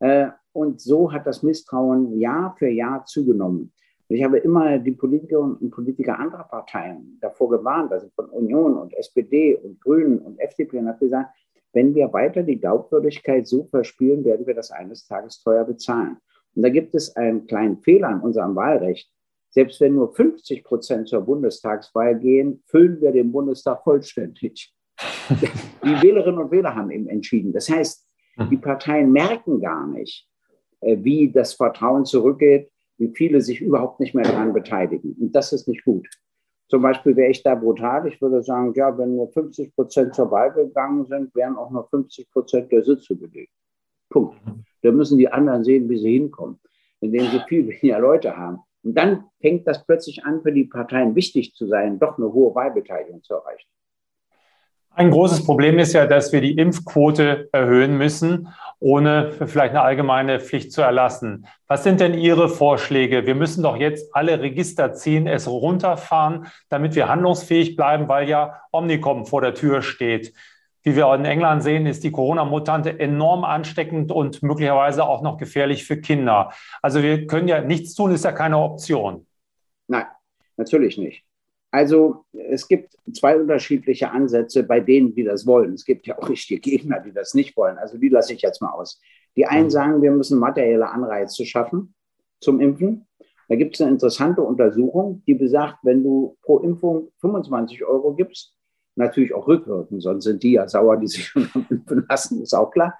Äh, 0.00 0.28
und 0.52 0.80
so 0.80 1.12
hat 1.12 1.26
das 1.26 1.42
Misstrauen 1.42 2.18
Jahr 2.18 2.54
für 2.58 2.68
Jahr 2.68 3.04
zugenommen. 3.04 3.72
Ich 4.08 4.22
habe 4.22 4.38
immer 4.38 4.78
die 4.78 4.92
Politikerinnen 4.92 5.56
und 5.56 5.70
Politiker 5.70 6.18
anderer 6.18 6.44
Parteien 6.44 7.18
davor 7.20 7.50
gewarnt, 7.50 7.92
also 7.92 8.08
von 8.14 8.26
Union 8.26 8.76
und 8.76 8.94
SPD 8.94 9.56
und 9.56 9.80
Grünen 9.80 10.18
und 10.20 10.38
FDP, 10.38 10.78
und 10.78 10.88
habe 10.88 11.00
gesagt, 11.00 11.36
wenn 11.72 11.94
wir 11.94 12.12
weiter 12.12 12.42
die 12.42 12.58
Glaubwürdigkeit 12.58 13.46
so 13.46 13.64
verspielen, 13.64 14.24
werden 14.24 14.46
wir 14.46 14.54
das 14.54 14.70
eines 14.70 15.06
Tages 15.06 15.42
teuer 15.42 15.64
bezahlen. 15.64 16.18
Und 16.54 16.62
da 16.62 16.70
gibt 16.70 16.94
es 16.94 17.14
einen 17.16 17.46
kleinen 17.46 17.78
Fehler 17.78 18.08
an 18.08 18.20
unserem 18.20 18.54
Wahlrecht. 18.54 19.10
Selbst 19.50 19.80
wenn 19.80 19.94
nur 19.94 20.14
50 20.14 20.64
Prozent 20.64 21.08
zur 21.08 21.22
Bundestagswahl 21.22 22.18
gehen, 22.18 22.62
füllen 22.66 23.00
wir 23.00 23.12
den 23.12 23.32
Bundestag 23.32 23.82
vollständig. 23.82 24.72
Die 25.84 26.02
Wählerinnen 26.02 26.40
und 26.40 26.50
Wähler 26.50 26.74
haben 26.74 26.90
eben 26.90 27.08
entschieden. 27.08 27.52
Das 27.52 27.68
heißt, 27.68 28.06
hm. 28.34 28.50
die 28.50 28.56
Parteien 28.56 29.12
merken 29.12 29.60
gar 29.60 29.86
nicht, 29.86 30.26
äh, 30.80 30.96
wie 31.00 31.30
das 31.30 31.54
Vertrauen 31.54 32.04
zurückgeht, 32.04 32.70
wie 32.98 33.12
viele 33.14 33.40
sich 33.40 33.60
überhaupt 33.60 34.00
nicht 34.00 34.14
mehr 34.14 34.24
daran 34.24 34.52
beteiligen. 34.52 35.14
Und 35.20 35.32
das 35.32 35.52
ist 35.52 35.68
nicht 35.68 35.84
gut. 35.84 36.08
Zum 36.68 36.82
Beispiel 36.82 37.14
wäre 37.14 37.30
ich 37.30 37.42
da 37.42 37.54
brutal. 37.54 38.08
Ich 38.08 38.20
würde 38.20 38.42
sagen, 38.42 38.72
ja, 38.74 38.96
wenn 38.98 39.16
nur 39.16 39.28
50 39.28 39.74
Prozent 39.74 40.14
zur 40.14 40.30
Wahl 40.30 40.52
gegangen 40.52 41.04
sind, 41.06 41.34
wären 41.34 41.56
auch 41.56 41.70
noch 41.70 41.88
50 41.90 42.30
Prozent 42.30 42.72
der 42.72 42.82
Sitze 42.82 43.14
belegt. 43.14 43.52
Punkt. 44.10 44.36
Da 44.82 44.90
müssen 44.90 45.18
die 45.18 45.28
anderen 45.28 45.62
sehen, 45.62 45.88
wie 45.88 45.98
sie 45.98 46.12
hinkommen, 46.12 46.58
indem 47.00 47.26
sie 47.26 47.40
viel 47.48 47.68
weniger 47.82 48.00
Leute 48.00 48.36
haben. 48.36 48.58
Und 48.82 48.94
dann 48.96 49.24
fängt 49.40 49.66
das 49.66 49.84
plötzlich 49.84 50.24
an, 50.24 50.42
für 50.42 50.52
die 50.52 50.64
Parteien 50.64 51.14
wichtig 51.14 51.54
zu 51.54 51.66
sein, 51.66 51.98
doch 51.98 52.18
eine 52.18 52.32
hohe 52.32 52.54
Wahlbeteiligung 52.54 53.22
zu 53.22 53.34
erreichen. 53.34 53.68
Ein 54.98 55.10
großes 55.10 55.44
Problem 55.44 55.78
ist 55.78 55.92
ja, 55.92 56.06
dass 56.06 56.32
wir 56.32 56.40
die 56.40 56.56
Impfquote 56.56 57.50
erhöhen 57.52 57.98
müssen, 57.98 58.48
ohne 58.80 59.30
vielleicht 59.30 59.72
eine 59.72 59.82
allgemeine 59.82 60.40
Pflicht 60.40 60.72
zu 60.72 60.80
erlassen. 60.80 61.46
Was 61.68 61.84
sind 61.84 62.00
denn 62.00 62.14
Ihre 62.14 62.48
Vorschläge? 62.48 63.26
Wir 63.26 63.34
müssen 63.34 63.62
doch 63.62 63.76
jetzt 63.76 64.16
alle 64.16 64.40
Register 64.40 64.94
ziehen, 64.94 65.26
es 65.26 65.48
runterfahren, 65.48 66.46
damit 66.70 66.94
wir 66.94 67.10
handlungsfähig 67.10 67.76
bleiben, 67.76 68.08
weil 68.08 68.26
ja 68.26 68.62
Omnicom 68.72 69.26
vor 69.26 69.42
der 69.42 69.52
Tür 69.52 69.82
steht. 69.82 70.32
Wie 70.82 70.96
wir 70.96 71.14
in 71.14 71.26
England 71.26 71.62
sehen, 71.62 71.84
ist 71.84 72.02
die 72.02 72.10
Corona-Mutante 72.10 72.98
enorm 72.98 73.44
ansteckend 73.44 74.10
und 74.10 74.42
möglicherweise 74.42 75.04
auch 75.04 75.20
noch 75.20 75.36
gefährlich 75.36 75.84
für 75.84 76.00
Kinder. 76.00 76.52
Also 76.80 77.02
wir 77.02 77.26
können 77.26 77.48
ja 77.48 77.60
nichts 77.60 77.92
tun, 77.94 78.12
ist 78.12 78.24
ja 78.24 78.32
keine 78.32 78.56
Option. 78.56 79.26
Nein, 79.88 80.06
natürlich 80.56 80.96
nicht. 80.96 81.25
Also 81.76 82.24
es 82.32 82.68
gibt 82.68 82.96
zwei 83.12 83.38
unterschiedliche 83.38 84.10
Ansätze 84.10 84.62
bei 84.62 84.80
denen, 84.80 85.14
die 85.14 85.24
das 85.24 85.46
wollen. 85.46 85.74
Es 85.74 85.84
gibt 85.84 86.06
ja 86.06 86.16
auch 86.16 86.26
richtige 86.30 86.58
Gegner, 86.58 87.00
die 87.00 87.12
das 87.12 87.34
nicht 87.34 87.54
wollen. 87.54 87.76
Also 87.76 87.98
die 87.98 88.08
lasse 88.08 88.32
ich 88.32 88.40
jetzt 88.40 88.62
mal 88.62 88.70
aus. 88.70 88.98
Die 89.36 89.44
einen 89.44 89.64
mhm. 89.64 89.70
sagen, 89.70 90.00
wir 90.00 90.10
müssen 90.10 90.38
materielle 90.38 90.88
Anreize 90.88 91.44
schaffen 91.44 91.94
zum 92.40 92.60
Impfen. 92.60 93.06
Da 93.50 93.56
gibt 93.56 93.74
es 93.74 93.82
eine 93.82 93.90
interessante 93.90 94.40
Untersuchung, 94.40 95.22
die 95.26 95.34
besagt, 95.34 95.76
wenn 95.82 96.02
du 96.02 96.38
pro 96.40 96.60
Impfung 96.60 97.12
25 97.20 97.84
Euro 97.84 98.14
gibst, 98.14 98.56
natürlich 98.94 99.34
auch 99.34 99.46
rückwirkend, 99.46 100.02
sonst 100.02 100.24
sind 100.24 100.42
die 100.42 100.52
ja 100.52 100.66
sauer, 100.66 100.96
die 100.96 101.08
sich 101.08 101.26
schon 101.26 101.46
impfen 101.68 102.06
lassen, 102.08 102.40
ist 102.40 102.54
auch 102.54 102.70
klar. 102.70 102.98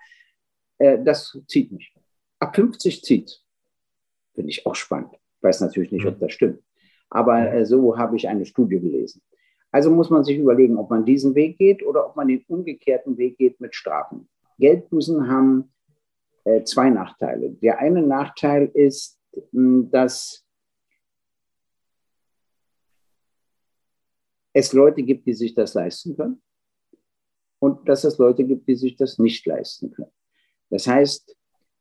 Äh, 0.77 1.03
das 1.03 1.41
zieht 1.49 1.73
nicht. 1.73 1.95
Ab 2.41 2.55
50 2.55 3.03
zieht. 3.03 3.41
Finde 4.35 4.51
ich 4.51 4.67
auch 4.67 4.75
spannend. 4.75 5.15
Ich 5.15 5.43
weiß 5.43 5.63
natürlich 5.63 5.93
nicht, 5.93 6.05
ob 6.05 6.17
mhm. 6.17 6.21
das 6.21 6.33
stimmt. 6.35 6.66
Aber 7.17 7.51
äh, 7.51 7.65
so 7.65 7.97
habe 7.97 8.15
ich 8.17 8.29
eine 8.29 8.45
Studie 8.45 8.79
gelesen. 8.79 9.23
Also 9.71 9.91
muss 9.91 10.11
man 10.11 10.23
sich 10.23 10.37
überlegen, 10.37 10.77
ob 10.77 10.91
man 10.91 11.07
diesen 11.07 11.35
Weg 11.35 11.57
geht 11.57 11.83
oder 11.83 12.07
ob 12.07 12.15
man 12.15 12.29
den 12.29 12.45
umgekehrten 12.47 13.17
Weg 13.17 13.39
geht 13.39 13.59
mit 13.59 13.75
Strafen. 13.75 14.29
Geldbußen 14.59 15.27
haben 15.27 15.73
äh, 16.45 16.63
zwei 16.65 16.91
Nachteile. 16.91 17.53
Der 17.53 17.79
eine 17.79 18.03
Nachteil 18.03 18.71
ist, 18.75 19.19
mh, 19.53 19.89
dass 19.91 20.45
es 24.53 24.75
Leute 24.75 25.03
gibt, 25.03 25.27
die 25.27 25.35
sich 25.35 25.55
das 25.55 25.73
leisten 25.73 26.15
können 26.19 26.43
und 27.61 27.89
dass 27.89 28.05
es 28.05 28.19
Leute 28.19 28.45
gibt, 28.45 28.69
die 28.69 28.77
sich 28.77 28.95
das 28.95 29.19
nicht 29.19 29.47
leisten 29.47 29.91
können. 29.91 30.13
Das 30.69 30.87
heißt, 30.87 31.35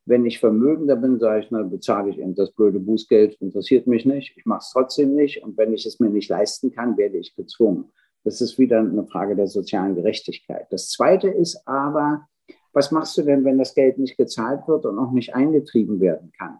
wenn 0.05 0.25
ich 0.25 0.39
vermögender 0.39 0.95
bin, 0.95 1.19
sage 1.19 1.41
ich, 1.41 1.51
na, 1.51 1.63
bezahle 1.63 2.11
ich 2.11 2.19
eben 2.19 2.35
das 2.35 2.51
blöde 2.51 2.79
Bußgeld, 2.79 3.41
interessiert 3.41 3.87
mich 3.87 4.05
nicht, 4.05 4.37
ich 4.37 4.45
mache 4.45 4.59
es 4.59 4.71
trotzdem 4.71 5.15
nicht. 5.15 5.43
Und 5.43 5.57
wenn 5.57 5.73
ich 5.73 5.85
es 5.85 5.99
mir 5.99 6.09
nicht 6.09 6.29
leisten 6.29 6.71
kann, 6.71 6.97
werde 6.97 7.17
ich 7.17 7.35
gezwungen. 7.35 7.91
Das 8.23 8.41
ist 8.41 8.57
wieder 8.59 8.79
eine 8.79 9.05
Frage 9.05 9.35
der 9.35 9.47
sozialen 9.47 9.95
Gerechtigkeit. 9.95 10.67
Das 10.69 10.89
Zweite 10.89 11.29
ist 11.29 11.67
aber, 11.67 12.27
was 12.71 12.91
machst 12.91 13.17
du 13.17 13.23
denn, 13.23 13.43
wenn 13.45 13.57
das 13.57 13.73
Geld 13.73 13.97
nicht 13.97 14.17
gezahlt 14.17 14.67
wird 14.67 14.85
und 14.85 14.99
auch 14.99 15.11
nicht 15.11 15.33
eingetrieben 15.33 15.99
werden 15.99 16.31
kann? 16.37 16.59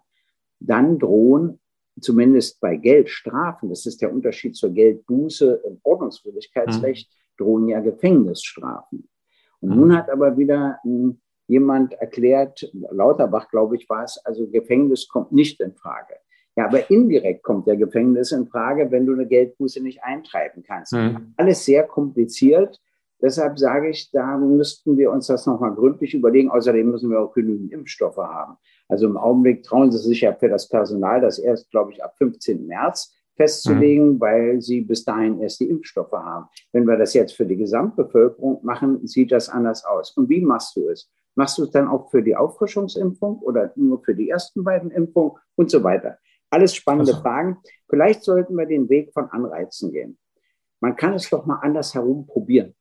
Dann 0.58 0.98
drohen 0.98 1.60
zumindest 2.00 2.60
bei 2.60 2.76
Geldstrafen, 2.76 3.68
das 3.68 3.86
ist 3.86 4.02
der 4.02 4.12
Unterschied 4.12 4.56
zur 4.56 4.70
Geldbuße 4.70 5.62
im 5.66 5.78
Ordnungswidrigkeitsrecht, 5.82 7.10
mhm. 7.10 7.44
drohen 7.44 7.68
ja 7.68 7.80
Gefängnisstrafen. 7.80 9.08
Und 9.60 9.70
mhm. 9.70 9.76
nun 9.76 9.96
hat 9.96 10.10
aber 10.10 10.36
wieder 10.36 10.78
hm, 10.82 11.20
jemand 11.46 11.94
erklärt, 11.94 12.70
Lauterbach, 12.90 13.48
glaube 13.48 13.76
ich, 13.76 13.88
war 13.88 14.04
es, 14.04 14.20
also 14.24 14.48
Gefängnis 14.48 15.08
kommt 15.08 15.32
nicht 15.32 15.60
in 15.60 15.74
Frage. 15.74 16.14
Ja, 16.56 16.66
aber 16.66 16.90
indirekt 16.90 17.42
kommt 17.42 17.66
der 17.66 17.76
Gefängnis 17.76 18.32
in 18.32 18.46
Frage, 18.46 18.90
wenn 18.90 19.04
du 19.04 19.12
eine 19.12 19.26
Geldbuße 19.26 19.82
nicht 19.82 20.02
eintreiben 20.02 20.62
kannst. 20.66 20.94
Mhm. 20.94 21.34
Alles 21.36 21.64
sehr 21.64 21.84
kompliziert. 21.84 22.80
Deshalb 23.20 23.58
sage 23.58 23.90
ich, 23.90 24.10
da 24.10 24.36
müssten 24.38 24.96
wir 24.96 25.10
uns 25.10 25.26
das 25.26 25.46
nochmal 25.46 25.74
gründlich 25.74 26.14
überlegen. 26.14 26.50
Außerdem 26.50 26.90
müssen 26.90 27.10
wir 27.10 27.20
auch 27.20 27.32
genügend 27.32 27.72
Impfstoffe 27.72 28.16
haben. 28.16 28.56
Also 28.88 29.06
im 29.06 29.16
Augenblick 29.16 29.64
trauen 29.64 29.92
sie 29.92 29.98
sich 29.98 30.22
ja 30.22 30.32
für 30.34 30.48
das 30.48 30.68
Personal, 30.68 31.20
das 31.20 31.38
erst, 31.38 31.70
glaube 31.70 31.92
ich, 31.92 32.02
ab 32.02 32.14
15. 32.16 32.66
März 32.66 33.14
festzulegen, 33.36 34.14
mhm. 34.14 34.20
weil 34.20 34.60
sie 34.62 34.80
bis 34.80 35.04
dahin 35.04 35.40
erst 35.40 35.60
die 35.60 35.68
Impfstoffe 35.68 36.12
haben. 36.12 36.46
Wenn 36.72 36.86
wir 36.86 36.96
das 36.96 37.12
jetzt 37.12 37.32
für 37.32 37.44
die 37.44 37.56
Gesamtbevölkerung 37.56 38.60
machen, 38.64 39.06
sieht 39.06 39.30
das 39.30 39.48
anders 39.48 39.84
aus. 39.84 40.16
Und 40.16 40.28
wie 40.30 40.40
machst 40.40 40.74
du 40.76 40.88
es? 40.88 41.10
Machst 41.36 41.58
du 41.58 41.64
es 41.64 41.70
dann 41.70 41.86
auch 41.86 42.10
für 42.10 42.22
die 42.22 42.34
Auffrischungsimpfung 42.34 43.38
oder 43.40 43.70
nur 43.76 44.02
für 44.02 44.14
die 44.14 44.30
ersten 44.30 44.64
beiden 44.64 44.90
Impfungen 44.90 45.32
und 45.54 45.70
so 45.70 45.84
weiter? 45.84 46.18
Alles 46.50 46.74
spannende 46.74 47.12
also. 47.12 47.22
Fragen. 47.22 47.58
Vielleicht 47.88 48.24
sollten 48.24 48.56
wir 48.56 48.66
den 48.66 48.88
Weg 48.88 49.12
von 49.12 49.30
Anreizen 49.30 49.92
gehen. 49.92 50.18
Man 50.80 50.96
kann 50.96 51.12
es 51.14 51.28
doch 51.28 51.44
mal 51.44 51.60
anders 51.62 51.94
herum 51.94 52.26
probieren. 52.26 52.74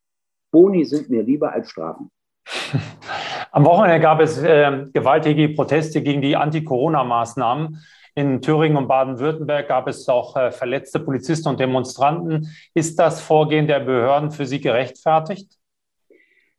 Boni 0.52 0.86
sind 0.86 1.10
mir 1.10 1.24
lieber 1.24 1.52
als 1.52 1.70
Strafen. 1.70 2.10
Am 3.52 3.66
Wochenende 3.66 4.00
gab 4.00 4.22
es 4.22 4.38
äh, 4.42 4.86
gewaltige 4.94 5.50
Proteste 5.50 6.02
gegen 6.02 6.22
die 6.22 6.36
Anti-Corona-Maßnahmen. 6.36 7.84
In 8.18 8.42
Thüringen 8.42 8.78
und 8.78 8.88
Baden-Württemberg 8.88 9.68
gab 9.68 9.88
es 9.90 10.08
auch 10.08 10.38
äh, 10.38 10.52
verletzte 10.52 11.02
Polizisten 11.02 11.50
und 11.50 11.60
Demonstranten. 11.60 12.48
Ist 12.74 12.98
das 12.98 13.20
Vorgehen 13.20 13.68
der 13.68 13.82
Behörden 13.82 14.32
für 14.32 14.46
Sie 14.46 14.62
gerechtfertigt? 14.62 15.58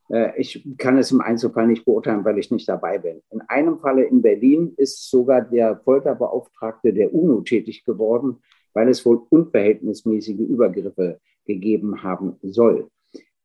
Äh, 0.08 0.38
ich 0.40 0.66
kann 0.78 0.98
es 0.98 1.10
im 1.10 1.20
Einzelfall 1.20 1.66
nicht 1.66 1.84
beurteilen, 1.84 2.24
weil 2.24 2.38
ich 2.38 2.50
nicht 2.50 2.68
dabei 2.68 2.98
bin. 2.98 3.22
In 3.30 3.40
einem 3.42 3.78
Falle 3.78 4.04
in 4.04 4.22
Berlin 4.22 4.74
ist 4.76 5.10
sogar 5.10 5.42
der 5.42 5.78
Folterbeauftragte 5.78 6.92
der 6.92 7.12
UNO 7.12 7.40
tätig 7.40 7.84
geworden, 7.84 8.42
weil 8.74 8.88
es 8.88 9.04
wohl 9.04 9.22
unverhältnismäßige 9.30 10.38
Übergriffe 10.38 11.20
gegeben 11.44 12.02
haben 12.02 12.36
soll. 12.42 12.90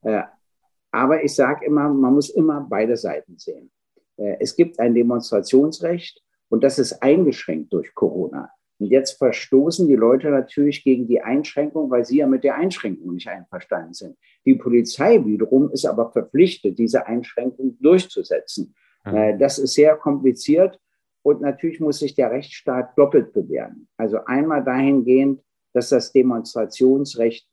Äh, 0.02 0.24
aber 0.92 1.24
ich 1.24 1.34
sage 1.34 1.66
immer, 1.66 1.90
man 1.90 2.14
muss 2.14 2.30
immer 2.30 2.66
beide 2.70 2.98
Seiten 2.98 3.38
sehen. 3.38 3.72
Äh, 4.18 4.38
es 4.40 4.56
gibt 4.56 4.80
ein 4.80 4.94
Demonstrationsrecht 4.94 6.22
und 6.50 6.64
das 6.64 6.80
ist 6.80 7.02
eingeschränkt 7.02 7.72
durch 7.74 7.94
Corona. 7.96 8.52
Und 8.82 8.88
jetzt 8.88 9.20
verstoßen 9.20 9.88
die 9.88 9.96
Leute 9.96 10.32
natürlich 10.32 10.84
gegen 10.84 11.08
die 11.08 11.22
Einschränkung, 11.22 11.92
weil 11.92 12.04
sie 12.04 12.18
ja 12.18 12.26
mit 12.26 12.44
der 12.44 12.56
Einschränkung 12.56 13.14
nicht 13.14 13.28
einverstanden 13.28 13.94
sind. 13.94 14.18
Die 14.44 14.56
Polizei 14.56 15.24
wiederum 15.24 15.70
ist 15.70 15.86
aber 15.86 16.12
verpflichtet, 16.12 16.80
diese 16.80 17.06
Einschränkung 17.06 17.78
durchzusetzen. 17.80 18.74
Mhm. 19.06 19.38
Das 19.38 19.60
ist 19.60 19.76
sehr 19.76 19.96
kompliziert 19.98 20.80
und 21.22 21.42
natürlich 21.42 21.80
muss 21.80 22.00
sich 22.00 22.16
der 22.16 22.32
Rechtsstaat 22.32 22.98
doppelt 22.98 23.34
bewähren. 23.34 23.88
Also 23.98 24.26
einmal 24.26 24.64
dahingehend, 24.64 25.44
dass 25.74 25.90
das 25.90 26.12
Demonstrationsrecht 26.12 27.48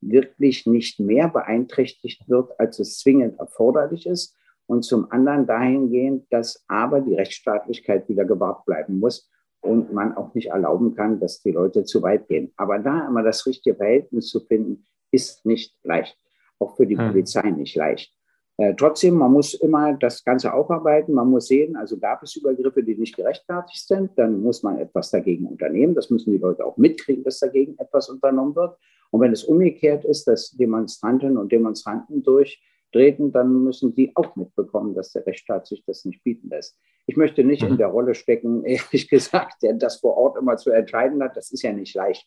wirklich 0.00 0.64
nicht 0.64 1.00
mehr 1.00 1.26
beeinträchtigt 1.28 2.28
wird, 2.28 2.52
als 2.60 2.78
es 2.78 3.00
zwingend 3.00 3.40
erforderlich 3.40 4.06
ist. 4.06 4.36
Und 4.66 4.82
zum 4.82 5.10
anderen 5.10 5.44
dahingehend, 5.44 6.26
dass 6.30 6.62
aber 6.68 7.00
die 7.00 7.16
Rechtsstaatlichkeit 7.16 8.08
wieder 8.08 8.24
gewahrt 8.24 8.64
bleiben 8.64 9.00
muss 9.00 9.28
und 9.60 9.92
man 9.92 10.16
auch 10.16 10.34
nicht 10.34 10.48
erlauben 10.48 10.94
kann, 10.94 11.20
dass 11.20 11.42
die 11.42 11.52
Leute 11.52 11.84
zu 11.84 12.02
weit 12.02 12.28
gehen. 12.28 12.52
Aber 12.56 12.78
da 12.78 13.06
immer 13.06 13.22
das 13.22 13.46
richtige 13.46 13.76
Verhältnis 13.76 14.28
zu 14.28 14.40
finden, 14.40 14.84
ist 15.10 15.44
nicht 15.44 15.74
leicht. 15.82 16.16
Auch 16.58 16.76
für 16.76 16.86
die 16.86 16.98
hm. 16.98 17.08
Polizei 17.08 17.50
nicht 17.50 17.76
leicht. 17.76 18.12
Äh, 18.58 18.74
trotzdem, 18.74 19.14
man 19.14 19.32
muss 19.32 19.54
immer 19.54 19.94
das 19.94 20.24
Ganze 20.24 20.52
aufarbeiten. 20.52 21.14
Man 21.14 21.30
muss 21.30 21.46
sehen, 21.46 21.76
also 21.76 21.96
gab 21.96 22.22
es 22.24 22.34
Übergriffe, 22.34 22.82
die 22.82 22.96
nicht 22.96 23.16
gerechtfertigt 23.16 23.86
sind, 23.86 24.10
dann 24.16 24.42
muss 24.42 24.64
man 24.64 24.78
etwas 24.78 25.10
dagegen 25.10 25.46
unternehmen. 25.46 25.94
Das 25.94 26.10
müssen 26.10 26.32
die 26.32 26.38
Leute 26.38 26.64
auch 26.64 26.76
mitkriegen, 26.76 27.22
dass 27.22 27.38
dagegen 27.38 27.78
etwas 27.78 28.08
unternommen 28.08 28.56
wird. 28.56 28.76
Und 29.10 29.20
wenn 29.20 29.32
es 29.32 29.44
umgekehrt 29.44 30.04
ist, 30.04 30.26
dass 30.26 30.50
Demonstrantinnen 30.50 31.38
und 31.38 31.52
Demonstranten 31.52 32.22
durchtreten, 32.24 33.30
dann 33.30 33.62
müssen 33.62 33.94
die 33.94 34.14
auch 34.16 34.34
mitbekommen, 34.34 34.94
dass 34.94 35.12
der 35.12 35.24
Rechtsstaat 35.24 35.68
sich 35.68 35.84
das 35.86 36.04
nicht 36.04 36.22
bieten 36.24 36.48
lässt. 36.48 36.76
Ich 37.08 37.16
möchte 37.16 37.42
nicht 37.42 37.62
in 37.62 37.72
mhm. 37.72 37.78
der 37.78 37.88
Rolle 37.88 38.14
stecken, 38.14 38.64
ehrlich 38.64 39.08
gesagt, 39.08 39.62
der 39.62 39.74
das 39.74 39.96
vor 39.96 40.16
Ort 40.16 40.38
immer 40.38 40.56
zu 40.56 40.70
entscheiden 40.70 41.22
hat. 41.22 41.36
Das 41.36 41.50
ist 41.50 41.62
ja 41.62 41.72
nicht 41.72 41.94
leicht. 41.94 42.26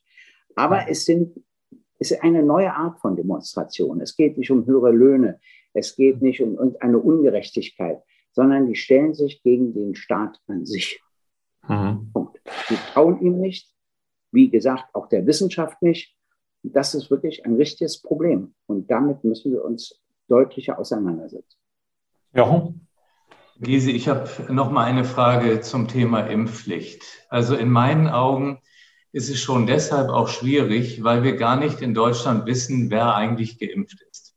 Aber 0.55 0.89
es 0.89 1.05
sind 1.05 1.43
es 1.99 2.09
ist 2.09 2.23
eine 2.23 2.41
neue 2.41 2.73
Art 2.73 2.99
von 2.99 3.15
Demonstration. 3.15 4.01
Es 4.01 4.15
geht 4.15 4.35
nicht 4.35 4.49
um 4.49 4.65
höhere 4.65 4.91
Löhne. 4.91 5.39
Es 5.73 5.95
geht 5.95 6.17
mhm. 6.17 6.27
nicht 6.27 6.41
um 6.41 6.55
irgendeine 6.57 6.97
Ungerechtigkeit, 6.97 8.01
sondern 8.31 8.67
die 8.67 8.75
stellen 8.75 9.13
sich 9.13 9.43
gegen 9.43 9.73
den 9.73 9.93
Staat 9.93 10.39
an 10.47 10.65
sich. 10.65 10.99
Mhm. 11.67 12.09
Punkt. 12.11 12.41
Die 12.69 12.75
trauen 12.91 13.21
ihm 13.21 13.39
nicht. 13.39 13.71
Wie 14.31 14.49
gesagt, 14.49 14.85
auch 14.95 15.07
der 15.09 15.27
Wissenschaft 15.27 15.81
nicht 15.83 16.15
das 16.63 16.93
ist 16.93 17.09
wirklich 17.09 17.45
ein 17.45 17.55
richtiges 17.55 18.01
Problem. 18.01 18.53
Und 18.67 18.89
damit 18.89 19.23
müssen 19.23 19.51
wir 19.51 19.63
uns 19.63 20.01
deutlicher 20.27 20.77
auseinandersetzen. 20.79 21.57
Jochen? 22.33 22.87
Giese, 23.63 23.91
ich 23.91 24.07
habe 24.07 24.27
noch 24.49 24.71
mal 24.71 24.85
eine 24.85 25.03
Frage 25.03 25.61
zum 25.61 25.87
Thema 25.87 26.21
Impfpflicht. 26.21 27.03
Also 27.29 27.55
in 27.55 27.69
meinen 27.69 28.09
Augen 28.09 28.59
ist 29.11 29.29
es 29.29 29.39
schon 29.39 29.67
deshalb 29.67 30.09
auch 30.09 30.29
schwierig, 30.29 31.03
weil 31.03 31.21
wir 31.21 31.35
gar 31.35 31.57
nicht 31.57 31.79
in 31.79 31.93
Deutschland 31.93 32.47
wissen, 32.47 32.89
wer 32.89 33.13
eigentlich 33.13 33.59
geimpft 33.59 34.01
ist. 34.09 34.35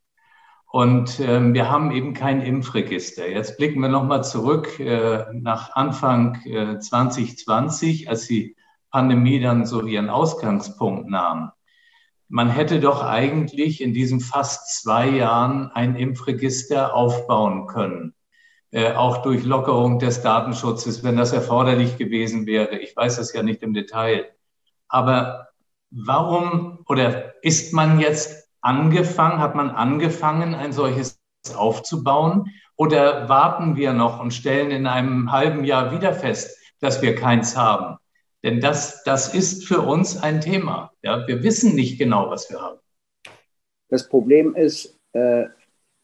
Und 0.71 1.21
ähm, 1.21 1.55
wir 1.55 1.71
haben 1.71 1.91
eben 1.93 2.13
kein 2.13 2.43
Impfregister. 2.43 3.27
Jetzt 3.27 3.57
blicken 3.57 3.81
wir 3.81 3.89
noch 3.89 4.05
mal 4.05 4.23
zurück 4.23 4.79
äh, 4.79 5.25
nach 5.33 5.75
Anfang 5.75 6.43
äh, 6.45 6.79
2020, 6.79 8.11
als 8.11 8.27
die 8.27 8.57
Pandemie 8.91 9.41
dann 9.41 9.65
so 9.65 9.87
ihren 9.87 10.11
Ausgangspunkt 10.11 11.09
nahm. 11.09 11.51
Man 12.29 12.51
hätte 12.51 12.79
doch 12.79 13.03
eigentlich 13.03 13.81
in 13.81 13.95
diesen 13.95 14.21
fast 14.21 14.83
zwei 14.83 15.09
Jahren 15.09 15.71
ein 15.71 15.97
Impfregister 15.97 16.95
aufbauen 16.95 17.67
können. 17.69 18.13
Äh, 18.75 18.91
auch 18.95 19.19
durch 19.19 19.45
Lockerung 19.45 20.01
des 20.01 20.23
Datenschutzes, 20.23 21.05
wenn 21.05 21.17
das 21.17 21.33
erforderlich 21.33 21.97
gewesen 21.97 22.45
wäre. 22.45 22.77
Ich 22.79 22.97
weiß 22.97 23.19
das 23.19 23.33
ja 23.33 23.45
nicht 23.45 23.63
im 23.63 23.73
Detail. 23.73 24.27
Aber 24.89 25.51
warum 25.93 26.81
oder 26.89 27.41
ist 27.45 27.73
man 27.73 28.01
jetzt 28.01 28.49
angefangen, 28.63 29.39
hat 29.39 29.55
man 29.55 29.71
angefangen, 29.71 30.57
ein 30.57 30.73
solches 30.73 31.21
aufzubauen? 31.55 32.51
Oder 32.75 33.29
warten 33.29 33.77
wir 33.77 33.93
noch 33.93 34.19
und 34.19 34.35
stellen 34.35 34.73
in 34.73 34.89
einem 34.89 35.31
halben 35.31 35.65
Jahr 35.65 35.93
wieder 35.93 36.13
fest, 36.13 36.59
dass 36.81 37.01
wir 37.01 37.15
keins 37.15 37.57
haben? 37.57 37.99
Denn 38.43 38.61
das, 38.61 39.05
das 39.05 39.33
ist 39.33 39.69
für 39.69 39.83
uns 39.83 40.21
ein 40.21 40.41
Thema. 40.41 40.91
Ja, 41.01 41.29
wir 41.29 41.45
wissen 41.45 41.77
nicht 41.77 41.97
genau, 41.97 42.29
was 42.29 42.51
wir 42.51 42.61
haben. 42.61 42.81
Das 43.89 44.09
Problem 44.09 44.57
ist 44.57 44.99
äh, 45.13 45.45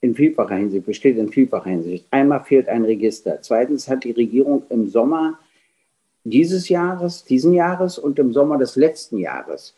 in 0.01 0.15
vielfacher 0.15 0.57
Hinsicht, 0.57 0.87
besteht 0.87 1.19
in 1.19 1.29
vielfacher 1.29 1.71
Hinsicht. 1.71 2.07
Einmal 2.11 2.43
fehlt 2.45 2.69
ein 2.69 2.85
Register. 2.85 3.39
Zweitens 3.43 3.89
hat 3.89 4.05
die 4.05 4.13
Regierung 4.13 4.63
im 4.71 4.89
Sommer 4.89 5.39
dieses 6.25 6.69
Jahres, 6.69 7.25
diesen 7.25 7.53
Jahres 7.53 7.99
und 7.99 8.19
im 8.19 8.33
Sommer 8.33 8.59
des 8.59 8.77
letzten 8.77 9.19
Jahres 9.19 9.75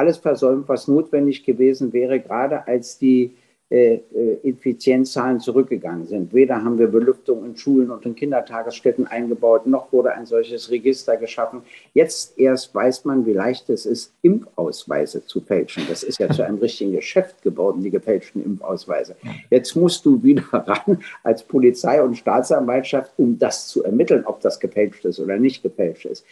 alles 0.00 0.16
versäumt, 0.16 0.68
was 0.68 0.88
notwendig 0.88 1.44
gewesen 1.44 1.92
wäre, 1.92 2.20
gerade 2.20 2.66
als 2.66 2.98
die 2.98 3.32
Effizienzzahlen 3.70 5.38
zurückgegangen 5.38 6.04
sind. 6.04 6.34
Weder 6.34 6.64
haben 6.64 6.76
wir 6.76 6.88
Belüftung 6.88 7.44
in 7.44 7.56
Schulen 7.56 7.92
und 7.92 8.04
in 8.04 8.16
Kindertagesstätten 8.16 9.06
eingebaut, 9.06 9.66
noch 9.66 9.92
wurde 9.92 10.12
ein 10.12 10.26
solches 10.26 10.72
Register 10.72 11.16
geschaffen. 11.16 11.62
Jetzt 11.94 12.36
erst 12.36 12.74
weiß 12.74 13.04
man, 13.04 13.26
wie 13.26 13.32
leicht 13.32 13.70
es 13.70 13.86
ist, 13.86 14.12
Impfausweise 14.22 15.24
zu 15.24 15.40
fälschen. 15.40 15.84
Das 15.88 16.02
ist 16.02 16.18
ja 16.18 16.28
zu 16.30 16.44
einem 16.44 16.58
richtigen 16.58 16.92
Geschäft 16.92 17.42
geworden, 17.42 17.80
die 17.80 17.90
gefälschten 17.90 18.44
Impfausweise. 18.44 19.14
Jetzt 19.50 19.76
musst 19.76 20.04
du 20.04 20.20
wieder 20.20 20.42
ran 20.52 20.98
als 21.22 21.44
Polizei 21.44 22.02
und 22.02 22.16
Staatsanwaltschaft, 22.16 23.12
um 23.18 23.38
das 23.38 23.68
zu 23.68 23.84
ermitteln, 23.84 24.24
ob 24.26 24.40
das 24.40 24.58
gefälscht 24.58 25.04
ist 25.04 25.20
oder 25.20 25.36
nicht 25.36 25.62
gefälscht 25.62 26.06
ist. 26.06 26.24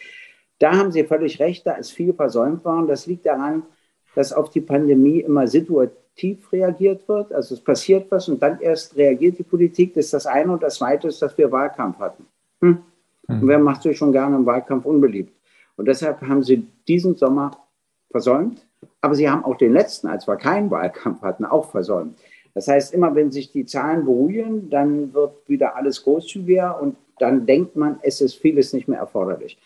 Da 0.59 0.73
haben 0.73 0.91
Sie 0.91 1.05
völlig 1.05 1.39
recht, 1.39 1.65
da 1.65 1.75
ist 1.75 1.91
viel 1.91 2.13
versäumt 2.13 2.65
worden. 2.65 2.87
Das 2.87 3.05
liegt 3.05 3.25
daran, 3.25 3.63
dass 4.13 4.33
auf 4.33 4.49
die 4.49 4.59
Pandemie 4.59 5.21
immer 5.21 5.47
situativ 5.47 5.95
aktiv 6.11 6.51
reagiert 6.51 7.07
wird. 7.07 7.31
Also 7.33 7.55
es 7.55 7.61
passiert 7.61 8.11
was 8.11 8.27
und 8.27 8.41
dann 8.41 8.59
erst 8.59 8.95
reagiert 8.95 9.37
die 9.39 9.43
Politik. 9.43 9.93
Das 9.93 10.05
ist 10.05 10.13
das 10.13 10.25
eine. 10.25 10.51
Und 10.51 10.63
das 10.63 10.75
zweite 10.75 11.07
ist, 11.07 11.21
dass 11.21 11.37
wir 11.37 11.51
Wahlkampf 11.51 11.99
hatten. 11.99 12.25
Hm? 12.61 12.79
Und 13.27 13.47
wer 13.47 13.59
macht 13.59 13.83
sich 13.83 13.97
schon 13.97 14.11
gerne 14.11 14.35
im 14.35 14.45
Wahlkampf 14.45 14.85
unbeliebt? 14.85 15.31
Und 15.77 15.87
deshalb 15.87 16.21
haben 16.21 16.43
sie 16.43 16.67
diesen 16.87 17.15
Sommer 17.15 17.51
versäumt. 18.11 18.65
Aber 19.01 19.15
sie 19.15 19.29
haben 19.29 19.45
auch 19.45 19.55
den 19.55 19.73
letzten, 19.73 20.07
als 20.07 20.27
wir 20.27 20.35
keinen 20.35 20.71
Wahlkampf 20.71 21.21
hatten, 21.21 21.45
auch 21.45 21.69
versäumt. 21.69 22.17
Das 22.53 22.67
heißt, 22.67 22.93
immer 22.93 23.15
wenn 23.15 23.31
sich 23.31 23.51
die 23.51 23.65
Zahlen 23.65 24.05
beruhigen, 24.05 24.69
dann 24.69 25.13
wird 25.13 25.47
wieder 25.47 25.75
alles 25.75 26.03
großzügiger 26.03 26.81
und 26.81 26.97
dann 27.19 27.45
denkt 27.45 27.75
man, 27.75 27.99
es 28.01 28.21
ist 28.21 28.35
vieles 28.35 28.73
nicht 28.73 28.87
mehr 28.87 28.99
erforderlich. 28.99 29.57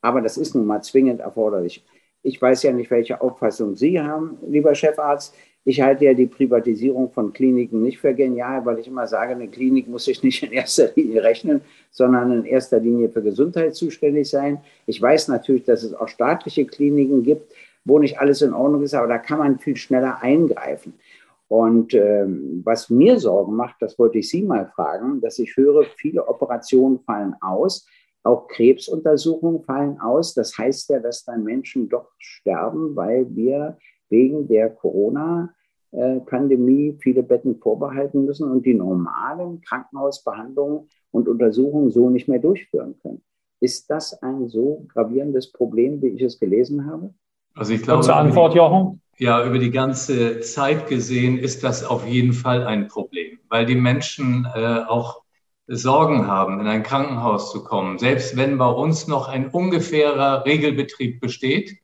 Aber 0.00 0.20
das 0.20 0.36
ist 0.36 0.54
nun 0.54 0.66
mal 0.66 0.82
zwingend 0.82 1.20
erforderlich. 1.20 1.84
Ich 2.22 2.40
weiß 2.40 2.62
ja 2.62 2.72
nicht, 2.72 2.90
welche 2.90 3.20
Auffassung 3.20 3.76
Sie 3.76 4.00
haben, 4.00 4.38
lieber 4.46 4.74
Chefarzt. 4.74 5.34
Ich 5.64 5.80
halte 5.80 6.04
ja 6.04 6.14
die 6.14 6.26
Privatisierung 6.26 7.10
von 7.12 7.32
Kliniken 7.32 7.82
nicht 7.82 7.98
für 7.98 8.14
genial, 8.14 8.64
weil 8.66 8.80
ich 8.80 8.88
immer 8.88 9.06
sage, 9.06 9.32
eine 9.32 9.48
Klinik 9.48 9.86
muss 9.88 10.06
sich 10.06 10.22
nicht 10.22 10.42
in 10.42 10.52
erster 10.52 10.90
Linie 10.96 11.22
rechnen, 11.22 11.60
sondern 11.90 12.32
in 12.32 12.44
erster 12.44 12.80
Linie 12.80 13.08
für 13.08 13.22
Gesundheit 13.22 13.74
zuständig 13.74 14.28
sein. 14.28 14.58
Ich 14.86 15.00
weiß 15.00 15.28
natürlich, 15.28 15.64
dass 15.64 15.84
es 15.84 15.94
auch 15.94 16.08
staatliche 16.08 16.66
Kliniken 16.66 17.22
gibt, 17.22 17.52
wo 17.84 17.98
nicht 17.98 18.18
alles 18.18 18.42
in 18.42 18.54
Ordnung 18.54 18.82
ist, 18.82 18.94
aber 18.94 19.06
da 19.06 19.18
kann 19.18 19.38
man 19.38 19.58
viel 19.58 19.76
schneller 19.76 20.20
eingreifen. 20.20 20.94
Und 21.48 21.92
ähm, 21.94 22.62
was 22.64 22.88
mir 22.88 23.18
Sorgen 23.20 23.54
macht, 23.54 23.76
das 23.80 23.98
wollte 23.98 24.18
ich 24.18 24.30
Sie 24.30 24.42
mal 24.42 24.72
fragen, 24.74 25.20
dass 25.20 25.38
ich 25.38 25.56
höre, 25.56 25.84
viele 25.96 26.26
Operationen 26.26 27.00
fallen 27.00 27.34
aus, 27.40 27.86
auch 28.22 28.48
Krebsuntersuchungen 28.48 29.62
fallen 29.62 30.00
aus. 30.00 30.32
Das 30.32 30.56
heißt 30.56 30.88
ja, 30.90 30.98
dass 30.98 31.24
dann 31.24 31.44
Menschen 31.44 31.88
doch 31.88 32.08
sterben, 32.18 32.96
weil 32.96 33.26
wir 33.36 33.76
wegen 34.12 34.46
der 34.46 34.70
Corona-Pandemie 34.70 36.96
viele 37.00 37.24
Betten 37.24 37.56
vorbehalten 37.56 38.24
müssen 38.24 38.48
und 38.48 38.64
die 38.64 38.74
normalen 38.74 39.60
Krankenhausbehandlungen 39.62 40.88
und 41.10 41.28
Untersuchungen 41.28 41.90
so 41.90 42.10
nicht 42.10 42.28
mehr 42.28 42.38
durchführen 42.38 42.94
können. 43.02 43.22
Ist 43.58 43.90
das 43.90 44.22
ein 44.22 44.46
so 44.48 44.86
gravierendes 44.92 45.50
Problem, 45.50 46.00
wie 46.00 46.06
ich 46.08 46.22
es 46.22 46.38
gelesen 46.38 46.86
habe? 46.86 47.12
Also 47.54 47.72
ich 47.72 47.82
glaube, 47.82 48.02
zur 48.02 48.16
Antwort, 48.16 48.54
Jochen? 48.54 49.00
Ja, 49.18 49.46
über 49.46 49.58
die 49.58 49.70
ganze 49.70 50.40
Zeit 50.40 50.88
gesehen 50.88 51.38
ist 51.38 51.62
das 51.62 51.84
auf 51.84 52.06
jeden 52.06 52.32
Fall 52.32 52.66
ein 52.66 52.88
Problem, 52.88 53.38
weil 53.48 53.66
die 53.66 53.74
Menschen 53.74 54.48
äh, 54.54 54.80
auch 54.88 55.22
Sorgen 55.68 56.26
haben, 56.26 56.60
in 56.60 56.66
ein 56.66 56.82
Krankenhaus 56.82 57.52
zu 57.52 57.62
kommen, 57.62 57.98
selbst 57.98 58.36
wenn 58.36 58.58
bei 58.58 58.68
uns 58.68 59.06
noch 59.06 59.28
ein 59.28 59.48
ungefährer 59.48 60.44
Regelbetrieb 60.44 61.20
besteht. 61.20 61.78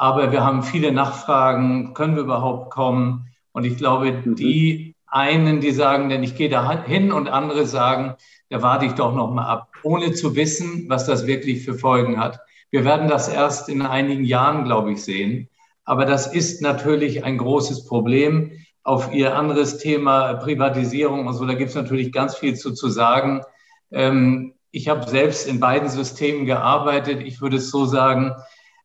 Aber 0.00 0.30
wir 0.30 0.44
haben 0.44 0.62
viele 0.62 0.92
Nachfragen, 0.92 1.92
können 1.92 2.14
wir 2.14 2.22
überhaupt 2.22 2.70
kommen? 2.70 3.26
Und 3.50 3.64
ich 3.64 3.76
glaube, 3.76 4.12
mhm. 4.12 4.36
die 4.36 4.94
einen, 5.08 5.60
die 5.60 5.72
sagen, 5.72 6.08
denn 6.08 6.22
ich 6.22 6.36
gehe 6.36 6.48
da 6.48 6.84
hin 6.84 7.10
und 7.10 7.28
andere 7.28 7.66
sagen, 7.66 8.14
da 8.48 8.62
warte 8.62 8.86
ich 8.86 8.92
doch 8.92 9.12
noch 9.12 9.32
mal 9.32 9.48
ab, 9.48 9.72
ohne 9.82 10.12
zu 10.12 10.36
wissen, 10.36 10.84
was 10.88 11.04
das 11.04 11.26
wirklich 11.26 11.64
für 11.64 11.74
Folgen 11.74 12.20
hat. 12.20 12.38
Wir 12.70 12.84
werden 12.84 13.08
das 13.08 13.28
erst 13.28 13.68
in 13.68 13.82
einigen 13.82 14.22
Jahren, 14.22 14.64
glaube 14.64 14.92
ich, 14.92 15.02
sehen. 15.02 15.48
Aber 15.84 16.04
das 16.04 16.32
ist 16.32 16.62
natürlich 16.62 17.24
ein 17.24 17.36
großes 17.36 17.84
Problem. 17.84 18.52
Auf 18.84 19.12
Ihr 19.12 19.36
anderes 19.36 19.78
Thema 19.78 20.34
Privatisierung 20.34 21.26
und 21.26 21.34
so, 21.34 21.44
da 21.44 21.54
gibt 21.54 21.70
es 21.70 21.76
natürlich 21.76 22.12
ganz 22.12 22.36
viel 22.36 22.54
zu, 22.54 22.72
zu 22.72 22.88
sagen. 22.88 23.42
Ähm, 23.90 24.54
ich 24.70 24.88
habe 24.88 25.10
selbst 25.10 25.48
in 25.48 25.58
beiden 25.58 25.88
Systemen 25.88 26.46
gearbeitet. 26.46 27.20
Ich 27.24 27.40
würde 27.40 27.56
es 27.56 27.70
so 27.70 27.84
sagen, 27.84 28.36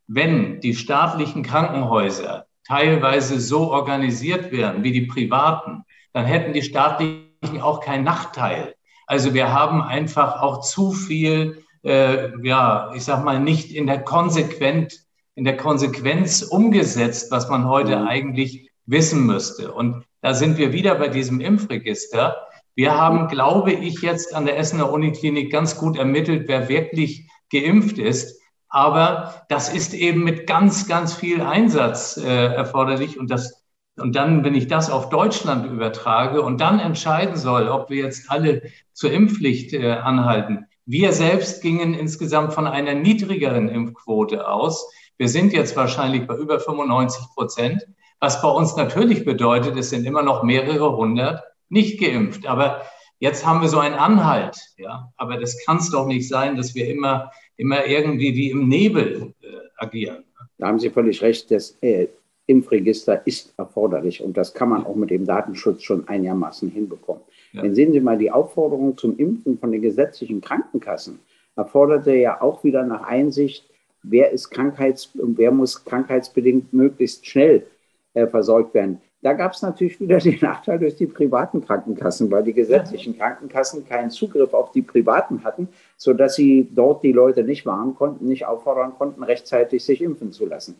wenn 0.07 0.59
die 0.59 0.75
staatlichen 0.75 1.43
Krankenhäuser 1.43 2.45
teilweise 2.67 3.39
so 3.39 3.71
organisiert 3.71 4.51
wären 4.51 4.83
wie 4.83 4.91
die 4.91 5.05
privaten, 5.05 5.83
dann 6.13 6.25
hätten 6.25 6.53
die 6.53 6.61
staatlichen 6.61 7.61
auch 7.61 7.81
keinen 7.81 8.03
Nachteil. 8.03 8.75
Also 9.07 9.33
wir 9.33 9.51
haben 9.51 9.81
einfach 9.81 10.41
auch 10.41 10.61
zu 10.61 10.91
viel, 10.91 11.63
äh, 11.83 12.29
ja, 12.45 12.91
ich 12.95 13.03
sag 13.03 13.23
mal, 13.23 13.39
nicht 13.39 13.71
in 13.71 13.87
der 13.87 14.01
konsequent, 14.01 15.01
in 15.35 15.43
der 15.43 15.57
Konsequenz 15.57 16.41
umgesetzt, 16.41 17.31
was 17.31 17.49
man 17.49 17.67
heute 17.67 17.97
mhm. 17.97 18.07
eigentlich 18.07 18.71
wissen 18.85 19.25
müsste. 19.25 19.73
Und 19.73 20.05
da 20.21 20.33
sind 20.33 20.57
wir 20.57 20.71
wieder 20.71 20.95
bei 20.95 21.09
diesem 21.09 21.41
Impfregister. 21.41 22.47
Wir 22.75 22.97
haben, 22.97 23.27
glaube 23.27 23.73
ich, 23.73 24.01
jetzt 24.01 24.33
an 24.33 24.45
der 24.45 24.57
Essener 24.57 24.91
Uniklinik 24.91 25.51
ganz 25.51 25.77
gut 25.77 25.97
ermittelt, 25.97 26.47
wer 26.47 26.69
wirklich 26.69 27.29
geimpft 27.51 27.97
ist. 27.97 28.39
Aber 28.73 29.45
das 29.49 29.71
ist 29.71 29.93
eben 29.93 30.23
mit 30.23 30.47
ganz, 30.47 30.87
ganz 30.87 31.13
viel 31.13 31.41
Einsatz 31.41 32.17
äh, 32.17 32.47
erforderlich. 32.47 33.19
Und, 33.19 33.29
das, 33.29 33.63
und 33.97 34.15
dann, 34.15 34.43
wenn 34.43 34.55
ich 34.55 34.67
das 34.67 34.89
auf 34.89 35.09
Deutschland 35.09 35.71
übertrage 35.71 36.41
und 36.41 36.59
dann 36.59 36.79
entscheiden 36.79 37.35
soll, 37.35 37.67
ob 37.67 37.91
wir 37.91 38.03
jetzt 38.03 38.31
alle 38.31 38.63
zur 38.91 39.11
Impfpflicht 39.11 39.73
äh, 39.73 39.91
anhalten. 39.91 40.65
Wir 40.87 41.13
selbst 41.13 41.61
gingen 41.61 41.93
insgesamt 41.93 42.53
von 42.53 42.65
einer 42.65 42.95
niedrigeren 42.95 43.69
Impfquote 43.69 44.47
aus. 44.47 44.91
Wir 45.17 45.29
sind 45.29 45.53
jetzt 45.53 45.75
wahrscheinlich 45.75 46.25
bei 46.25 46.35
über 46.35 46.59
95 46.59 47.27
Prozent, 47.35 47.85
was 48.19 48.41
bei 48.41 48.49
uns 48.49 48.75
natürlich 48.75 49.23
bedeutet, 49.23 49.77
es 49.77 49.91
sind 49.91 50.05
immer 50.05 50.23
noch 50.23 50.41
mehrere 50.41 50.97
hundert 50.97 51.43
nicht 51.69 52.01
geimpft. 52.01 52.47
Aber 52.47 52.81
jetzt 53.23 53.45
haben 53.45 53.61
wir 53.61 53.69
so 53.69 53.79
einen 53.79 53.95
Anhalt. 53.95 54.57
Ja? 54.77 55.11
Aber 55.15 55.37
das 55.37 55.57
kann 55.65 55.77
es 55.77 55.89
doch 55.89 56.05
nicht 56.05 56.27
sein, 56.27 56.57
dass 56.57 56.75
wir 56.75 56.87
immer 56.87 57.31
immer 57.57 57.85
irgendwie 57.85 58.35
wie 58.35 58.51
im 58.51 58.67
Nebel 58.67 59.33
äh, 59.41 59.47
agieren. 59.77 60.23
Da 60.57 60.67
haben 60.67 60.79
Sie 60.79 60.89
völlig 60.89 61.21
recht. 61.21 61.49
Das 61.51 61.77
äh, 61.81 62.07
Impfregister 62.45 63.25
ist 63.25 63.53
erforderlich 63.57 64.21
und 64.21 64.35
das 64.35 64.53
kann 64.53 64.69
man 64.69 64.85
auch 64.85 64.95
mit 64.95 65.09
dem 65.09 65.25
Datenschutz 65.25 65.83
schon 65.83 66.07
einigermaßen 66.07 66.69
hinbekommen. 66.69 67.23
Ja. 67.53 67.61
Dann 67.61 67.73
sehen 67.73 67.93
Sie 67.93 68.01
mal 68.01 68.17
die 68.17 68.31
Aufforderung 68.31 68.97
zum 68.97 69.17
Impfen 69.17 69.57
von 69.57 69.71
den 69.71 69.81
gesetzlichen 69.81 70.41
Krankenkassen 70.41 71.19
erforderte 71.55 72.15
ja 72.15 72.41
auch 72.41 72.63
wieder 72.63 72.83
nach 72.83 73.03
Einsicht, 73.03 73.69
wer 74.01 74.31
ist 74.31 74.49
krankheits 74.49 75.11
wer 75.13 75.51
muss 75.51 75.85
krankheitsbedingt 75.85 76.73
möglichst 76.73 77.25
schnell 77.27 77.67
äh, 78.13 78.27
versorgt 78.27 78.73
werden. 78.73 78.99
Da 79.23 79.31
gab 79.31 79.53
es 79.53 79.61
natürlich 79.61 80.01
wieder 80.01 80.17
den 80.17 80.37
Nachteil 80.41 80.79
durch 80.79 80.97
die 80.97 81.07
privaten 81.07 81.65
Krankenkassen, 81.65 82.29
weil 82.29 82.43
die 82.43 82.53
gesetzlichen 82.53 83.17
Krankenkassen 83.17 83.87
keinen 83.87 84.09
Zugriff 84.09 84.53
auf 84.53 84.71
die 84.71 84.81
privaten 84.81 85.45
hatten, 85.45 85.69
sodass 85.95 86.35
sie 86.35 86.69
dort 86.69 87.03
die 87.03 87.13
Leute 87.13 87.43
nicht 87.43 87.65
warnen 87.65 87.95
konnten, 87.95 88.27
nicht 88.27 88.45
auffordern 88.45 88.93
konnten, 88.97 89.23
rechtzeitig 89.23 89.83
sich 89.85 90.01
impfen 90.01 90.33
zu 90.33 90.45
lassen. 90.45 90.75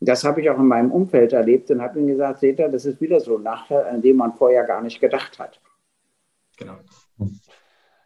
Das 0.00 0.22
habe 0.24 0.42
ich 0.42 0.50
auch 0.50 0.58
in 0.58 0.66
meinem 0.66 0.92
Umfeld 0.92 1.32
erlebt 1.32 1.70
und 1.70 1.80
habe 1.80 1.98
ihnen 1.98 2.08
gesagt, 2.08 2.40
seht 2.40 2.58
ihr, 2.58 2.68
das 2.68 2.84
ist 2.84 3.00
wieder 3.00 3.20
so 3.20 3.36
ein 3.36 3.42
Nachteil, 3.42 3.86
an 3.86 4.02
dem 4.02 4.16
man 4.16 4.34
vorher 4.34 4.64
gar 4.64 4.82
nicht 4.82 5.00
gedacht 5.00 5.38
hat. 5.38 5.58
Genau. 6.58 6.74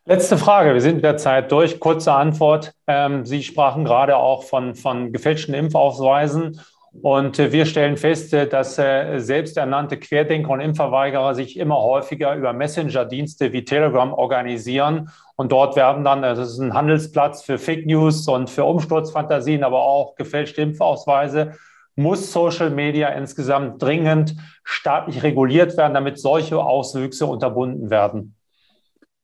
Letzte 0.05 0.37
Frage, 0.37 0.75
wir 0.75 0.81
sind 0.81 0.97
mit 0.97 1.05
der 1.05 1.17
Zeit 1.17 1.51
durch. 1.51 1.81
Kurze 1.81 2.13
Antwort. 2.13 2.73
Ähm, 2.87 3.25
Sie 3.25 3.43
sprachen 3.43 3.85
gerade 3.85 4.17
auch 4.17 4.45
von, 4.45 4.75
von 4.75 5.13
gefälschten 5.13 5.55
Impfausweisen 5.55 6.61
und 7.01 7.39
äh, 7.39 7.53
wir 7.53 7.65
stellen 7.65 7.97
fest, 7.97 8.35
äh, 8.35 8.47
dass 8.47 8.79
äh, 8.79 9.19
selbsternannte 9.19 9.99
Querdenker 9.99 10.51
und 10.51 10.61
Impfverweigerer 10.61 11.35
sich 11.35 11.59
immer 11.59 11.77
häufiger 11.77 12.37
über 12.37 12.53
Messenger-Dienste 12.53 13.53
wie 13.53 13.65
Telegram 13.65 14.13
organisieren. 14.13 15.11
Und 15.37 15.53
dort 15.53 15.75
werden 15.75 16.05
dann, 16.05 16.21
das 16.23 16.39
ist 16.39 16.59
ein 16.59 16.75
Handelsplatz 16.75 17.43
für 17.43 17.59
Fake 17.59 17.87
News 17.87 18.29
und 18.29 18.51
für 18.51 18.65
Umsturzfantasien, 18.65 19.65
aber 19.65 19.83
auch 19.83 20.17
gefälschte 20.17 20.61
Impfausweise, 20.61 21.55
muss 21.97 22.33
Social 22.33 22.71
Media 22.71 23.09
insgesamt 23.09 23.83
dringend 23.83 24.37
staatlich 24.65 25.23
reguliert 25.23 25.77
werden, 25.77 25.95
damit 25.95 26.19
solche 26.19 26.59
Auswüchse 26.59 27.27
unterbunden 27.27 27.91
werden? 27.91 28.37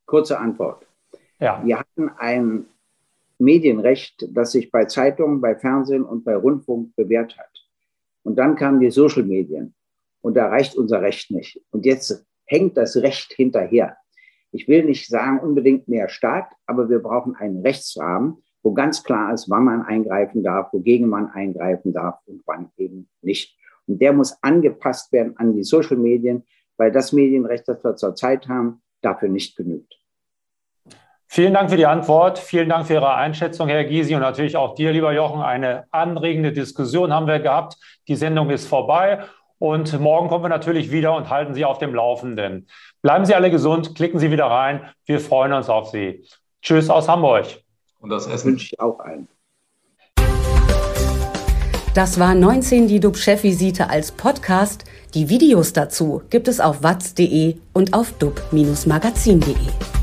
Kurze 0.07 0.39
Antwort. 0.39 0.87
Ja. 1.39 1.61
Wir 1.65 1.79
hatten 1.79 2.11
ein 2.19 2.67
Medienrecht, 3.39 4.29
das 4.31 4.53
sich 4.53 4.71
bei 4.71 4.85
Zeitungen, 4.85 5.41
bei 5.41 5.57
Fernsehen 5.57 6.05
und 6.05 6.25
bei 6.25 6.37
Rundfunk 6.37 6.95
bewährt 6.97 7.39
hat. 7.39 7.51
Und 8.23 8.37
dann 8.37 8.57
kamen 8.57 8.81
die 8.81 8.91
Social 8.91 9.23
Medien 9.23 9.75
und 10.21 10.37
da 10.37 10.49
reicht 10.49 10.77
unser 10.77 11.01
Recht 11.01 11.31
nicht. 11.31 11.61
Und 11.71 11.87
jetzt 11.87 12.27
hängt 12.45 12.77
das 12.77 12.97
Recht 12.97 13.33
hinterher. 13.33 13.97
Ich 14.51 14.67
will 14.67 14.85
nicht 14.85 15.09
sagen 15.09 15.41
unbedingt 15.41 15.89
mehr 15.89 16.09
Staat, 16.09 16.51
aber 16.67 16.89
wir 16.89 16.99
brauchen 17.01 17.37
einen 17.37 17.61
Rechtsrahmen, 17.61 18.43
wo 18.63 18.73
ganz 18.73 19.05
klar 19.05 19.33
ist, 19.33 19.49
wann 19.49 19.65
man 19.65 19.83
eingreifen 19.83 20.43
darf, 20.43 20.73
wogegen 20.73 21.09
man 21.09 21.29
eingreifen 21.29 21.93
darf 21.93 22.19
und 22.27 22.43
wann 22.47 22.71
eben 22.77 23.09
nicht. 23.23 23.57
Und 23.87 24.01
der 24.01 24.13
muss 24.13 24.43
angepasst 24.43 25.13
werden 25.13 25.37
an 25.37 25.55
die 25.55 25.65
Social 25.65 25.97
Medien, 25.97 26.45
weil 26.77 26.93
das 26.93 27.13
Medienrecht, 27.13 27.69
das 27.69 27.83
wir 27.85 27.97
zurzeit 27.97 28.49
haben, 28.49 28.83
dafür 29.01 29.29
nicht 29.29 29.57
genügt. 29.57 29.99
Vielen 31.31 31.53
Dank 31.53 31.69
für 31.69 31.77
die 31.77 31.87
Antwort. 31.87 32.39
Vielen 32.39 32.71
Dank 32.71 32.87
für 32.87 32.95
Ihre 32.95 33.15
Einschätzung, 33.15 33.69
Herr 33.69 33.85
Gysi, 33.85 34.15
und 34.15 34.23
natürlich 34.23 34.57
auch 34.57 34.75
dir, 34.75 34.93
lieber 34.93 35.13
Jochen. 35.13 35.43
Eine 35.43 35.85
anregende 35.91 36.53
Diskussion 36.53 37.13
haben 37.13 37.27
wir 37.27 37.39
gehabt. 37.39 37.77
Die 38.09 38.17
Sendung 38.17 38.49
ist 38.49 38.67
vorbei. 38.67 39.21
Und 39.59 40.01
morgen 40.01 40.29
kommen 40.29 40.45
wir 40.45 40.49
natürlich 40.49 40.91
wieder 40.91 41.15
und 41.15 41.29
halten 41.29 41.53
Sie 41.53 41.65
auf 41.65 41.79
dem 41.79 41.95
Laufenden. 41.95 42.67
Bleiben 43.03 43.27
Sie 43.27 43.35
alle 43.35 43.51
gesund, 43.51 43.95
klicken 43.95 44.19
Sie 44.19 44.31
wieder 44.31 44.47
rein. 44.47 44.89
Wir 45.05 45.21
freuen 45.21 45.53
uns 45.53 45.69
auf 45.69 45.91
Sie. 45.91 46.25
Tschüss 46.63 46.89
aus 46.89 47.09
Hamburg. 47.09 47.47
Und 48.01 48.11
das 48.11 48.27
Essen 48.27 48.53
wünsche 48.53 48.73
ich 48.73 48.81
auch 48.81 48.99
allen. 49.01 49.29
Das 51.95 52.19
war 52.19 52.35
19 52.35 52.87
die 52.87 53.01
DUB-Chefvisite 53.01 53.91
als 53.91 54.13
Podcast. 54.13 54.85
Die 55.15 55.29
Videos 55.29 55.73
dazu 55.73 56.23
gibt 56.31 56.49
es 56.49 56.61
auf 56.61 56.83
watz.de 56.83 57.57
und 57.73 57.93
auf 57.93 58.13
dub-magazin.de. 58.13 59.98